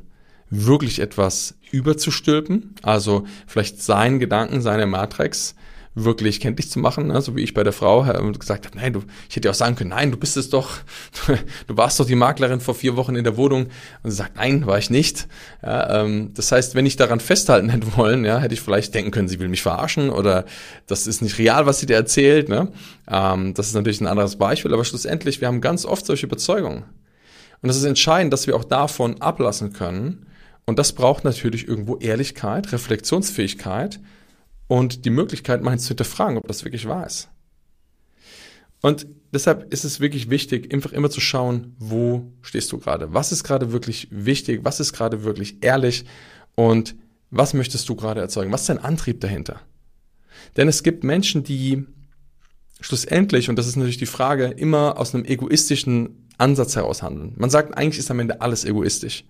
wirklich 0.49 0.99
etwas 0.99 1.55
überzustülpen, 1.71 2.75
also 2.81 3.25
vielleicht 3.47 3.81
seinen 3.81 4.19
Gedanken, 4.19 4.61
seine 4.61 4.85
Matrix 4.85 5.55
wirklich 5.95 6.41
kenntlich 6.41 6.69
zu 6.69 6.77
machen, 6.79 7.07
ne? 7.07 7.21
so 7.21 7.37
wie 7.37 7.41
ich 7.41 7.53
bei 7.53 7.63
der 7.63 7.71
Frau 7.71 8.05
äh, 8.05 8.31
gesagt 8.33 8.65
habe, 8.65 8.77
nein, 8.77 8.91
du, 8.91 9.03
ich 9.29 9.35
hätte 9.37 9.47
ja 9.47 9.51
auch 9.51 9.55
sagen 9.55 9.77
können, 9.77 9.91
nein, 9.91 10.11
du 10.11 10.17
bist 10.17 10.35
es 10.35 10.49
doch, 10.49 10.71
du 11.67 11.77
warst 11.77 11.99
doch 11.99 12.05
die 12.05 12.15
Maklerin 12.15 12.59
vor 12.59 12.75
vier 12.75 12.97
Wochen 12.97 13.15
in 13.15 13.23
der 13.23 13.37
Wohnung 13.37 13.67
und 14.03 14.11
sie 14.11 14.17
sagt, 14.17 14.35
nein, 14.35 14.67
war 14.67 14.77
ich 14.77 14.89
nicht. 14.89 15.27
Ja, 15.63 16.01
ähm, 16.01 16.31
das 16.33 16.51
heißt, 16.51 16.75
wenn 16.75 16.85
ich 16.85 16.97
daran 16.97 17.21
festhalten 17.21 17.69
hätte 17.71 17.95
wollen, 17.95 18.25
ja, 18.25 18.39
hätte 18.39 18.53
ich 18.53 18.61
vielleicht 18.61 18.93
denken 18.93 19.11
können, 19.11 19.29
sie 19.29 19.39
will 19.39 19.47
mich 19.47 19.61
verarschen 19.61 20.09
oder 20.09 20.43
das 20.85 21.07
ist 21.07 21.21
nicht 21.21 21.37
real, 21.37 21.65
was 21.65 21.79
sie 21.79 21.85
dir 21.85 21.95
erzählt. 21.95 22.49
Ne? 22.49 22.73
Ähm, 23.09 23.53
das 23.53 23.67
ist 23.67 23.73
natürlich 23.73 24.01
ein 24.01 24.07
anderes 24.07 24.35
Beispiel, 24.35 24.73
aber 24.73 24.83
schlussendlich, 24.83 25.39
wir 25.39 25.47
haben 25.47 25.61
ganz 25.61 25.85
oft 25.85 26.05
solche 26.05 26.25
Überzeugungen. 26.25 26.83
Und 27.61 27.69
es 27.69 27.77
ist 27.77 27.85
entscheidend, 27.85 28.33
dass 28.33 28.47
wir 28.47 28.55
auch 28.57 28.65
davon 28.65 29.21
ablassen 29.21 29.71
können, 29.71 30.25
und 30.65 30.79
das 30.79 30.93
braucht 30.93 31.23
natürlich 31.23 31.67
irgendwo 31.67 31.97
Ehrlichkeit, 31.97 32.71
Reflexionsfähigkeit 32.71 33.99
und 34.67 35.05
die 35.05 35.11
Möglichkeit, 35.11 35.61
mal 35.61 35.77
zu 35.77 35.89
hinterfragen, 35.89 36.37
ob 36.37 36.47
das 36.47 36.63
wirklich 36.63 36.87
wahr 36.87 37.05
ist. 37.05 37.29
Und 38.81 39.07
deshalb 39.33 39.71
ist 39.73 39.83
es 39.83 39.99
wirklich 39.99 40.29
wichtig, 40.29 40.73
einfach 40.73 40.91
immer 40.91 41.09
zu 41.09 41.21
schauen, 41.21 41.75
wo 41.79 42.31
stehst 42.41 42.71
du 42.71 42.77
gerade? 42.79 43.13
Was 43.13 43.31
ist 43.31 43.43
gerade 43.43 43.71
wirklich 43.71 44.07
wichtig? 44.11 44.61
Was 44.63 44.79
ist 44.79 44.93
gerade 44.93 45.23
wirklich 45.23 45.63
ehrlich? 45.63 46.05
Und 46.55 46.95
was 47.31 47.53
möchtest 47.53 47.89
du 47.89 47.95
gerade 47.95 48.21
erzeugen? 48.21 48.51
Was 48.51 48.61
ist 48.61 48.69
dein 48.69 48.79
Antrieb 48.79 49.21
dahinter? 49.21 49.59
Denn 50.57 50.67
es 50.67 50.83
gibt 50.83 51.03
Menschen, 51.03 51.43
die 51.43 51.85
schlussendlich, 52.79 53.49
und 53.49 53.55
das 53.55 53.67
ist 53.67 53.75
natürlich 53.75 53.97
die 53.97 54.05
Frage, 54.05 54.45
immer 54.45 54.99
aus 54.99 55.13
einem 55.13 55.25
egoistischen 55.25 56.27
Ansatz 56.37 56.75
heraus 56.75 57.01
handeln. 57.01 57.33
Man 57.37 57.49
sagt, 57.49 57.77
eigentlich 57.77 57.99
ist 57.99 58.11
am 58.11 58.19
Ende 58.19 58.41
alles 58.41 58.65
egoistisch 58.65 59.25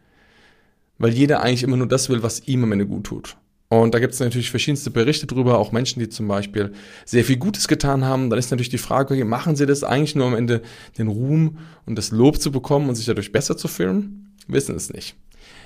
weil 0.98 1.14
jeder 1.14 1.42
eigentlich 1.42 1.64
immer 1.64 1.78
nur 1.78 1.88
das 1.88 2.10
will, 2.10 2.24
was 2.24 2.48
ihm 2.48 2.64
am 2.64 2.72
Ende 2.72 2.86
gut 2.86 3.06
tut. 3.06 3.38
Und 3.68 3.94
da 3.94 4.00
gibt 4.00 4.14
es 4.14 4.20
natürlich 4.20 4.52
verschiedenste 4.52 4.92
Berichte 4.92 5.26
drüber, 5.26 5.58
auch 5.58 5.72
Menschen, 5.72 6.00
die 6.00 6.08
zum 6.08 6.28
Beispiel 6.28 6.72
sehr 7.04 7.26
viel 7.26 7.38
Gutes 7.38 7.68
getan 7.68 8.06
haben. 8.06 8.30
Dann 8.30 8.38
ist 8.38 8.52
natürlich 8.52 8.70
die 8.70 8.78
Frage, 8.78 9.24
machen 9.26 9.56
sie 9.56 9.66
das 9.66 9.84
eigentlich 9.84 10.16
nur 10.16 10.28
am 10.28 10.36
Ende 10.36 10.62
den 10.98 11.08
Ruhm 11.08 11.58
und 11.86 11.98
das 11.98 12.12
Lob 12.12 12.40
zu 12.40 12.52
bekommen 12.52 12.90
und 12.90 12.96
sich 12.96 13.06
dadurch 13.06 13.32
besser 13.32 13.58
zu 13.58 13.68
fühlen? 13.68 14.34
Wissen 14.48 14.76
es 14.76 14.94
nicht. 14.94 15.16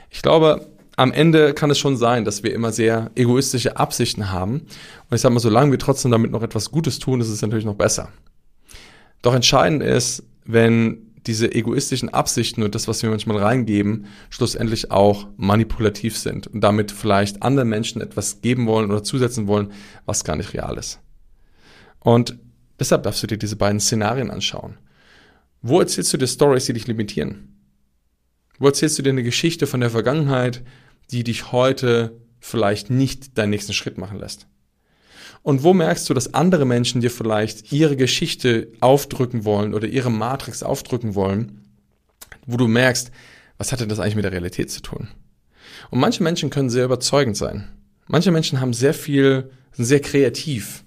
Ich 0.09 0.21
glaube, 0.21 0.65
am 0.95 1.11
Ende 1.11 1.53
kann 1.53 1.71
es 1.71 1.77
schon 1.77 1.97
sein, 1.97 2.25
dass 2.25 2.43
wir 2.43 2.53
immer 2.53 2.71
sehr 2.71 3.11
egoistische 3.15 3.77
Absichten 3.77 4.31
haben. 4.31 4.61
Und 5.09 5.15
ich 5.15 5.21
sage 5.21 5.33
mal, 5.33 5.39
solange 5.39 5.71
wir 5.71 5.79
trotzdem 5.79 6.11
damit 6.11 6.31
noch 6.31 6.43
etwas 6.43 6.71
Gutes 6.71 6.99
tun, 6.99 7.21
ist 7.21 7.29
es 7.29 7.41
natürlich 7.41 7.65
noch 7.65 7.75
besser. 7.75 8.09
Doch 9.21 9.35
entscheidend 9.35 9.83
ist, 9.83 10.23
wenn 10.45 11.08
diese 11.27 11.53
egoistischen 11.53 12.09
Absichten 12.09 12.63
und 12.63 12.75
das, 12.75 12.87
was 12.87 13.03
wir 13.03 13.09
manchmal 13.09 13.37
reingeben, 13.37 14.05
schlussendlich 14.29 14.91
auch 14.91 15.27
manipulativ 15.37 16.17
sind 16.17 16.47
und 16.47 16.61
damit 16.61 16.91
vielleicht 16.91 17.43
anderen 17.43 17.69
Menschen 17.69 18.01
etwas 18.01 18.41
geben 18.41 18.67
wollen 18.67 18.89
oder 18.89 19.03
zusetzen 19.03 19.47
wollen, 19.47 19.71
was 20.05 20.23
gar 20.23 20.35
nicht 20.35 20.53
real 20.53 20.77
ist. 20.77 20.99
Und 21.99 22.37
deshalb 22.79 23.03
darfst 23.03 23.21
du 23.23 23.27
dir 23.27 23.37
diese 23.37 23.57
beiden 23.57 23.79
Szenarien 23.79 24.31
anschauen. 24.31 24.77
Wo 25.61 25.79
erzählst 25.79 26.13
du 26.13 26.17
dir 26.17 26.27
Stories, 26.27 26.65
die 26.65 26.73
dich 26.73 26.87
limitieren? 26.87 27.59
Wo 28.59 28.67
erzählst 28.67 28.97
du 28.97 29.03
dir 29.03 29.09
eine 29.09 29.23
Geschichte 29.23 29.67
von 29.67 29.81
der 29.81 29.89
Vergangenheit, 29.89 30.63
die 31.11 31.23
dich 31.23 31.51
heute 31.51 32.21
vielleicht 32.39 32.89
nicht 32.89 33.37
deinen 33.37 33.49
nächsten 33.49 33.73
Schritt 33.73 33.97
machen 33.97 34.19
lässt? 34.19 34.47
Und 35.41 35.63
wo 35.63 35.73
merkst 35.73 36.09
du, 36.09 36.13
dass 36.13 36.33
andere 36.33 36.65
Menschen 36.65 37.01
dir 37.01 37.11
vielleicht 37.11 37.71
ihre 37.71 37.95
Geschichte 37.95 38.67
aufdrücken 38.81 39.45
wollen 39.45 39.73
oder 39.73 39.87
ihre 39.87 40.11
Matrix 40.11 40.63
aufdrücken 40.63 41.15
wollen, 41.15 41.61
wo 42.45 42.57
du 42.57 42.67
merkst, 42.67 43.11
was 43.57 43.71
hat 43.71 43.79
denn 43.79 43.89
das 43.89 43.99
eigentlich 43.99 44.15
mit 44.15 44.25
der 44.25 44.31
Realität 44.31 44.71
zu 44.71 44.81
tun? 44.81 45.07
Und 45.89 45.99
manche 45.99 46.23
Menschen 46.23 46.49
können 46.49 46.69
sehr 46.69 46.85
überzeugend 46.85 47.37
sein. 47.37 47.67
Manche 48.07 48.31
Menschen 48.31 48.59
haben 48.59 48.73
sehr 48.73 48.93
viel, 48.93 49.51
sind 49.71 49.85
sehr 49.85 50.01
kreativ 50.01 50.83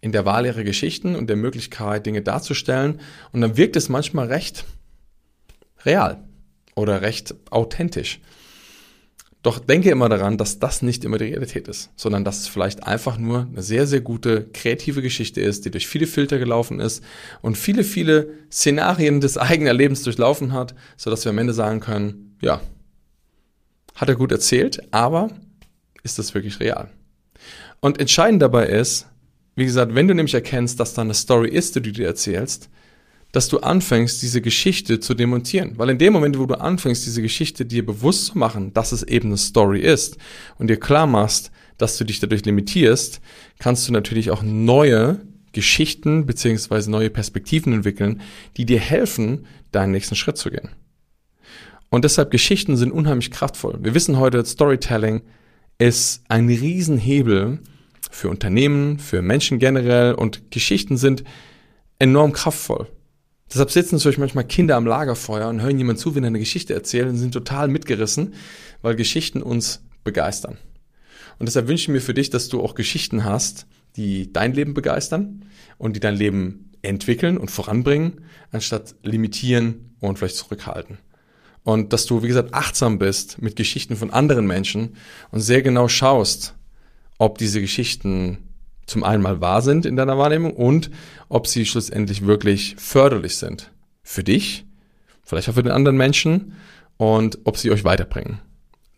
in 0.00 0.12
der 0.12 0.24
Wahl 0.24 0.46
ihrer 0.46 0.64
Geschichten 0.64 1.16
und 1.16 1.28
der 1.28 1.36
Möglichkeit, 1.36 2.06
Dinge 2.06 2.22
darzustellen. 2.22 3.00
Und 3.32 3.40
dann 3.40 3.56
wirkt 3.56 3.76
es 3.76 3.88
manchmal 3.88 4.28
recht 4.28 4.64
real 5.84 6.22
oder 6.74 7.02
recht 7.02 7.34
authentisch. 7.50 8.20
Doch 9.42 9.60
denke 9.60 9.90
immer 9.90 10.08
daran, 10.08 10.36
dass 10.36 10.58
das 10.58 10.82
nicht 10.82 11.04
immer 11.04 11.16
die 11.16 11.26
Realität 11.26 11.68
ist, 11.68 11.90
sondern 11.94 12.24
dass 12.24 12.40
es 12.40 12.48
vielleicht 12.48 12.84
einfach 12.84 13.18
nur 13.18 13.46
eine 13.50 13.62
sehr, 13.62 13.86
sehr 13.86 14.00
gute 14.00 14.48
kreative 14.52 15.00
Geschichte 15.00 15.40
ist, 15.40 15.64
die 15.64 15.70
durch 15.70 15.86
viele 15.86 16.08
Filter 16.08 16.38
gelaufen 16.38 16.80
ist 16.80 17.04
und 17.40 17.56
viele, 17.56 17.84
viele 17.84 18.30
Szenarien 18.50 19.20
des 19.20 19.38
eigenen 19.38 19.76
Lebens 19.76 20.02
durchlaufen 20.02 20.52
hat, 20.52 20.74
sodass 20.96 21.24
wir 21.24 21.30
am 21.30 21.38
Ende 21.38 21.52
sagen 21.52 21.78
können, 21.80 22.36
ja, 22.40 22.60
hat 23.94 24.08
er 24.08 24.16
gut 24.16 24.32
erzählt, 24.32 24.92
aber 24.92 25.30
ist 26.02 26.18
das 26.18 26.34
wirklich 26.34 26.58
real? 26.58 26.90
Und 27.80 28.00
entscheidend 28.00 28.42
dabei 28.42 28.66
ist, 28.66 29.06
wie 29.54 29.64
gesagt, 29.64 29.94
wenn 29.94 30.08
du 30.08 30.14
nämlich 30.14 30.34
erkennst, 30.34 30.80
dass 30.80 30.94
da 30.94 31.02
eine 31.02 31.14
Story 31.14 31.48
ist, 31.48 31.76
die 31.76 31.82
du 31.82 31.92
dir 31.92 32.06
erzählst, 32.06 32.70
dass 33.32 33.48
du 33.48 33.58
anfängst, 33.58 34.22
diese 34.22 34.40
Geschichte 34.40 35.00
zu 35.00 35.14
demontieren. 35.14 35.74
Weil 35.76 35.90
in 35.90 35.98
dem 35.98 36.12
Moment, 36.12 36.38
wo 36.38 36.46
du 36.46 36.58
anfängst, 36.58 37.04
diese 37.04 37.22
Geschichte 37.22 37.66
dir 37.66 37.84
bewusst 37.84 38.26
zu 38.26 38.38
machen, 38.38 38.72
dass 38.72 38.92
es 38.92 39.02
eben 39.02 39.28
eine 39.28 39.36
Story 39.36 39.80
ist 39.80 40.16
und 40.58 40.68
dir 40.68 40.78
klar 40.78 41.06
machst, 41.06 41.50
dass 41.76 41.96
du 41.96 42.04
dich 42.04 42.20
dadurch 42.20 42.44
limitierst, 42.44 43.20
kannst 43.58 43.86
du 43.86 43.92
natürlich 43.92 44.30
auch 44.30 44.42
neue 44.42 45.20
Geschichten 45.52 46.26
beziehungsweise 46.26 46.90
neue 46.90 47.10
Perspektiven 47.10 47.72
entwickeln, 47.72 48.20
die 48.56 48.66
dir 48.66 48.80
helfen, 48.80 49.46
deinen 49.72 49.92
nächsten 49.92 50.16
Schritt 50.16 50.36
zu 50.36 50.50
gehen. 50.50 50.70
Und 51.90 52.04
deshalb 52.04 52.30
Geschichten 52.30 52.76
sind 52.76 52.92
unheimlich 52.92 53.30
kraftvoll. 53.30 53.78
Wir 53.80 53.94
wissen 53.94 54.18
heute, 54.18 54.44
Storytelling 54.44 55.22
ist 55.78 56.22
ein 56.28 56.48
Riesenhebel 56.48 57.60
für 58.10 58.28
Unternehmen, 58.28 58.98
für 58.98 59.22
Menschen 59.22 59.58
generell 59.58 60.14
und 60.14 60.50
Geschichten 60.50 60.96
sind 60.96 61.24
enorm 61.98 62.32
kraftvoll. 62.32 62.88
Deshalb 63.50 63.70
sitzen 63.70 63.96
natürlich 63.96 64.18
manchmal 64.18 64.44
Kinder 64.44 64.76
am 64.76 64.86
Lagerfeuer 64.86 65.48
und 65.48 65.62
hören 65.62 65.78
jemand 65.78 65.98
zu, 65.98 66.14
wenn 66.14 66.24
er 66.24 66.28
eine 66.28 66.38
Geschichte 66.38 66.74
erzählt 66.74 67.08
und 67.08 67.16
sind 67.16 67.32
total 67.32 67.68
mitgerissen, 67.68 68.34
weil 68.82 68.94
Geschichten 68.94 69.42
uns 69.42 69.82
begeistern. 70.04 70.58
Und 71.38 71.46
deshalb 71.46 71.68
wünsche 71.68 71.84
ich 71.84 71.88
mir 71.88 72.00
für 72.00 72.14
dich, 72.14 72.30
dass 72.30 72.48
du 72.48 72.60
auch 72.60 72.74
Geschichten 72.74 73.24
hast, 73.24 73.66
die 73.96 74.32
dein 74.32 74.52
Leben 74.52 74.74
begeistern 74.74 75.44
und 75.78 75.96
die 75.96 76.00
dein 76.00 76.16
Leben 76.16 76.72
entwickeln 76.82 77.38
und 77.38 77.50
voranbringen, 77.50 78.20
anstatt 78.52 78.94
limitieren 79.02 79.94
und 80.00 80.18
vielleicht 80.18 80.36
zurückhalten. 80.36 80.98
Und 81.64 81.92
dass 81.92 82.06
du, 82.06 82.22
wie 82.22 82.28
gesagt, 82.28 82.54
achtsam 82.54 82.98
bist 82.98 83.40
mit 83.42 83.56
Geschichten 83.56 83.96
von 83.96 84.10
anderen 84.10 84.46
Menschen 84.46 84.96
und 85.30 85.40
sehr 85.40 85.62
genau 85.62 85.88
schaust, 85.88 86.54
ob 87.18 87.38
diese 87.38 87.60
Geschichten 87.60 88.47
zum 88.88 89.04
einen 89.04 89.22
mal 89.22 89.40
wahr 89.40 89.62
sind 89.62 89.86
in 89.86 89.96
deiner 89.96 90.18
Wahrnehmung 90.18 90.54
und 90.54 90.90
ob 91.28 91.46
sie 91.46 91.66
schlussendlich 91.66 92.26
wirklich 92.26 92.74
förderlich 92.78 93.36
sind. 93.36 93.70
Für 94.02 94.24
dich, 94.24 94.66
vielleicht 95.22 95.48
auch 95.48 95.54
für 95.54 95.62
den 95.62 95.72
anderen 95.72 95.96
Menschen 95.96 96.54
und 96.96 97.38
ob 97.44 97.58
sie 97.58 97.70
euch 97.70 97.84
weiterbringen. 97.84 98.40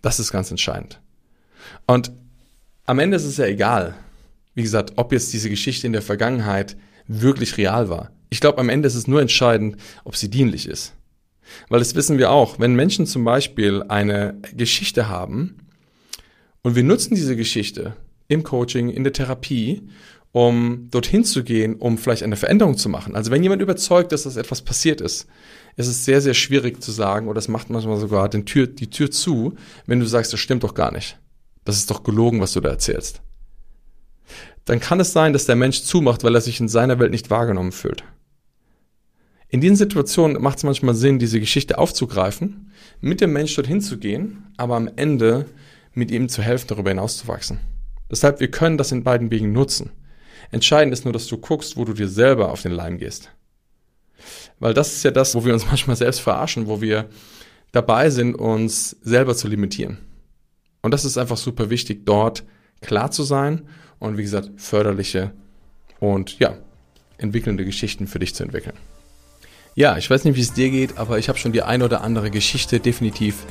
Das 0.01 0.21
ist 0.21 0.33
ganz 0.33 0.51
entscheidend. 0.51 1.01
Und 1.87 2.13
am 2.87 2.99
Ende 3.01 3.17
ist 3.17 3.25
es 3.25 3.37
ja 3.37 3.47
egal, 3.47 3.95
wie 4.55 4.63
gesagt, 4.63 4.93
ob 4.97 5.13
jetzt 5.13 5.33
diese 5.33 5.51
Geschichte 5.51 5.87
in 5.87 5.93
der 5.93 6.03
Vergangenheit 6.03 6.77
wirklich 7.07 7.57
real 7.59 7.89
war. 7.89 8.11
Ich 8.31 8.41
glaube, 8.41 8.59
am 8.59 8.69
Ende 8.69 8.87
ist 8.87 8.95
es 8.95 9.09
nur 9.09 9.21
entscheidend, 9.21 9.77
ob 10.05 10.17
sie 10.17 10.31
dienlich 10.31 10.69
ist. 10.69 10.95
Weil 11.69 11.81
das 11.81 11.97
wissen 11.97 12.19
wir 12.19 12.31
auch, 12.31 12.61
wenn 12.61 12.75
Menschen 12.75 13.07
zum 13.07 13.25
Beispiel 13.25 13.83
eine 13.89 14.41
Geschichte 14.55 15.09
haben 15.09 15.67
und 16.63 16.77
wir 16.77 16.85
nutzen 16.85 17.17
diese 17.17 17.35
Geschichte 17.35 17.97
im 18.31 18.45
Coaching, 18.45 18.89
in 18.89 19.05
der 19.05 19.13
Therapie, 19.13 19.83
um 20.33 20.89
dorthin 20.91 21.25
zu 21.25 21.43
gehen, 21.43 21.75
um 21.75 21.99
vielleicht 21.99 22.23
eine 22.23 22.37
Veränderung 22.37 22.77
zu 22.77 22.89
machen. 22.89 23.17
Also 23.17 23.31
wenn 23.31 23.43
jemand 23.43 23.61
überzeugt 23.61 24.13
dass 24.13 24.25
etwas 24.37 24.63
passiert 24.63 25.01
ist, 25.01 25.27
ist 25.77 25.89
es 25.89 26.05
sehr, 26.05 26.21
sehr 26.21 26.35
schwierig 26.35 26.83
zu 26.83 26.93
sagen, 26.93 27.29
oder 27.29 27.39
es 27.39 27.49
macht 27.49 27.71
manchmal 27.71 27.99
sogar 27.99 28.29
den 28.29 28.47
Tür, 28.47 28.69
die 28.69 28.91
Tür 28.91 29.11
zu, 29.11 29.55
wenn 29.87 29.99
du 29.99 30.07
sagst, 30.07 30.33
das 30.33 30.41
stimmt 30.41 30.63
doch 30.63 30.75
gar 30.75 30.93
nicht. 30.93 31.19
Das 31.65 31.77
ist 31.77 31.91
doch 31.91 32.05
gelogen, 32.05 32.41
was 32.41 32.53
du 32.53 32.61
da 32.61 32.69
erzählst. 32.71 33.21
Dann 34.65 34.79
kann 34.79 35.01
es 35.01 35.13
sein, 35.13 35.33
dass 35.33 35.47
der 35.47 35.57
Mensch 35.57 35.83
zumacht, 35.83 36.23
weil 36.23 36.35
er 36.35 36.41
sich 36.41 36.61
in 36.61 36.69
seiner 36.69 36.99
Welt 37.01 37.11
nicht 37.11 37.31
wahrgenommen 37.31 37.73
fühlt. 37.73 38.05
In 39.49 39.61
diesen 39.61 39.77
Situationen 39.77 40.41
macht 40.41 40.59
es 40.59 40.65
manchmal 40.65 40.95
Sinn, 40.95 41.19
diese 41.19 41.41
Geschichte 41.41 41.79
aufzugreifen, 41.79 42.71
mit 43.01 43.21
dem 43.21 43.33
Mensch 43.33 43.55
dorthin 43.57 43.81
zu 43.81 43.99
gehen, 43.99 44.53
aber 44.57 44.77
am 44.77 44.89
Ende 44.95 45.47
mit 45.93 46.13
ihm 46.13 46.29
zu 46.29 46.41
helfen, 46.41 46.69
darüber 46.69 46.91
hinauszuwachsen. 46.91 47.59
Deshalb, 48.11 48.41
wir 48.41 48.51
können 48.51 48.79
das 48.79 48.93
in 48.93 49.05
beiden 49.05 49.31
Wegen 49.31 49.53
nutzen. 49.53 49.91
Entscheidend 50.51 50.93
ist 50.93 51.05
nur, 51.05 51.13
dass 51.13 51.27
du 51.29 51.39
guckst, 51.39 51.77
wo 51.77 51.85
du 51.85 51.93
dir 51.93 52.09
selber 52.09 52.51
auf 52.51 52.63
den 52.63 52.73
Leim 52.73 52.99
gehst. 52.99 53.31
Weil 54.59 54.75
das 54.75 54.93
ist 54.93 55.05
ja 55.05 55.11
das, 55.11 55.35
wo 55.35 55.45
wir 55.45 55.53
uns 55.53 55.67
manchmal 55.69 55.97
selbst 55.97 56.21
verarschen, 56.21 56.67
wo 56.67 56.81
wir 56.81 57.09
dabei 57.73 58.11
sind, 58.11 58.35
uns 58.35 58.97
selber 59.03 59.35
zu 59.35 59.49
limitieren. 59.49 59.99
Und 60.83 60.93
das 60.93 61.05
ist 61.05 61.19
einfach 61.19 61.37
super 61.37 61.71
wichtig, 61.71 62.05
dort 62.05 62.45
klar 62.81 63.11
zu 63.11 63.23
sein 63.23 63.69
und 63.99 64.17
wie 64.17 64.23
gesagt, 64.23 64.51
förderliche 64.57 65.33
und 66.01 66.39
ja, 66.39 66.57
entwickelnde 67.19 67.65
Geschichten 67.65 68.07
für 68.07 68.19
dich 68.19 68.35
zu 68.35 68.43
entwickeln. 68.43 68.77
Ja, 69.75 69.99
ich 69.99 70.11
weiß 70.11 70.25
nicht, 70.25 70.37
wie 70.37 70.41
es 70.41 70.53
dir 70.53 70.71
geht, 70.71 70.99
aber 70.99 71.19
ich 71.19 71.29
habe 71.29 71.39
schon 71.39 71.53
die 71.53 71.63
eine 71.63 71.85
oder 71.85 72.01
andere 72.01 72.31
Geschichte 72.31 72.81
definitiv 72.81 73.47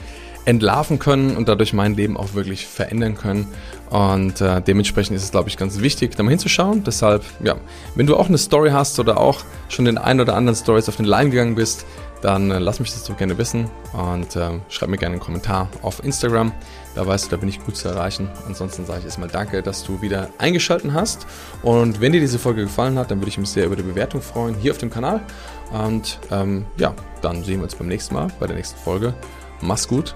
entlarven 0.50 0.98
können 0.98 1.38
und 1.38 1.48
dadurch 1.48 1.74
mein 1.74 1.94
Leben 1.94 2.18
auch 2.18 2.34
wirklich 2.34 2.66
verändern 2.66 3.16
können. 3.16 3.48
Und 3.92 4.42
äh, 4.42 4.62
dementsprechend 4.62 5.16
ist 5.16 5.24
es, 5.24 5.32
glaube 5.32 5.48
ich, 5.48 5.58
ganz 5.58 5.80
wichtig, 5.80 6.16
da 6.16 6.24
mal 6.24 6.32
hinzuschauen. 6.32 6.84
Deshalb, 6.84 7.24
ja, 7.44 7.56
wenn 7.94 8.08
du 8.08 8.18
auch 8.18 8.28
eine 8.28 8.40
Story 8.40 8.72
hast 8.72 9.00
oder 9.00 9.20
auch 9.20 9.42
schon 9.70 9.86
den 9.86 10.00
ein 10.00 10.20
oder 10.20 10.36
anderen 10.36 10.56
Stories 10.56 10.90
auf 10.90 10.96
den 10.96 11.06
Line 11.06 11.30
gegangen 11.30 11.54
bist, 11.54 11.86
dann 12.22 12.50
äh, 12.50 12.58
lass 12.58 12.80
mich 12.80 12.92
das 12.92 13.04
doch 13.06 13.16
gerne 13.16 13.38
wissen 13.38 13.70
und 13.94 14.36
äh, 14.36 14.50
schreib 14.70 14.90
mir 14.90 14.98
gerne 14.98 15.14
einen 15.14 15.22
Kommentar 15.22 15.70
auf 15.84 16.04
Instagram. 16.04 16.52
Da 16.96 17.06
weißt 17.06 17.28
du, 17.28 17.30
da 17.30 17.38
bin 17.38 17.48
ich 17.48 17.64
gut 17.64 17.78
zu 17.78 17.88
erreichen. 17.88 18.28
Ansonsten 18.48 18.86
sage 18.86 19.00
ich 19.00 19.06
erstmal 19.06 19.30
danke, 19.30 19.62
dass 19.62 19.84
du 19.84 20.02
wieder 20.02 20.30
eingeschaltet 20.40 20.92
hast. 20.94 21.28
Und 21.62 22.02
wenn 22.02 22.12
dir 22.12 22.20
diese 22.20 22.40
Folge 22.40 22.64
gefallen 22.64 22.98
hat, 22.98 23.12
dann 23.12 23.20
würde 23.20 23.30
ich 23.30 23.38
mich 23.38 23.50
sehr 23.50 23.68
über 23.68 23.76
die 23.76 23.84
Bewertung 23.84 24.22
freuen 24.22 24.56
hier 24.56 24.72
auf 24.72 24.80
dem 24.80 24.90
Kanal. 24.90 25.22
Und 25.72 26.20
ähm, 26.32 26.66
ja, 26.78 26.96
dann 27.22 27.44
sehen 27.44 27.58
wir 27.58 27.66
uns 27.66 27.76
beim 27.76 27.88
nächsten 27.88 28.16
Mal 28.16 28.30
bei 28.40 28.48
der 28.48 28.56
nächsten 28.56 28.80
Folge. 28.80 29.14
Mach's 29.62 29.88
gut. 29.88 30.16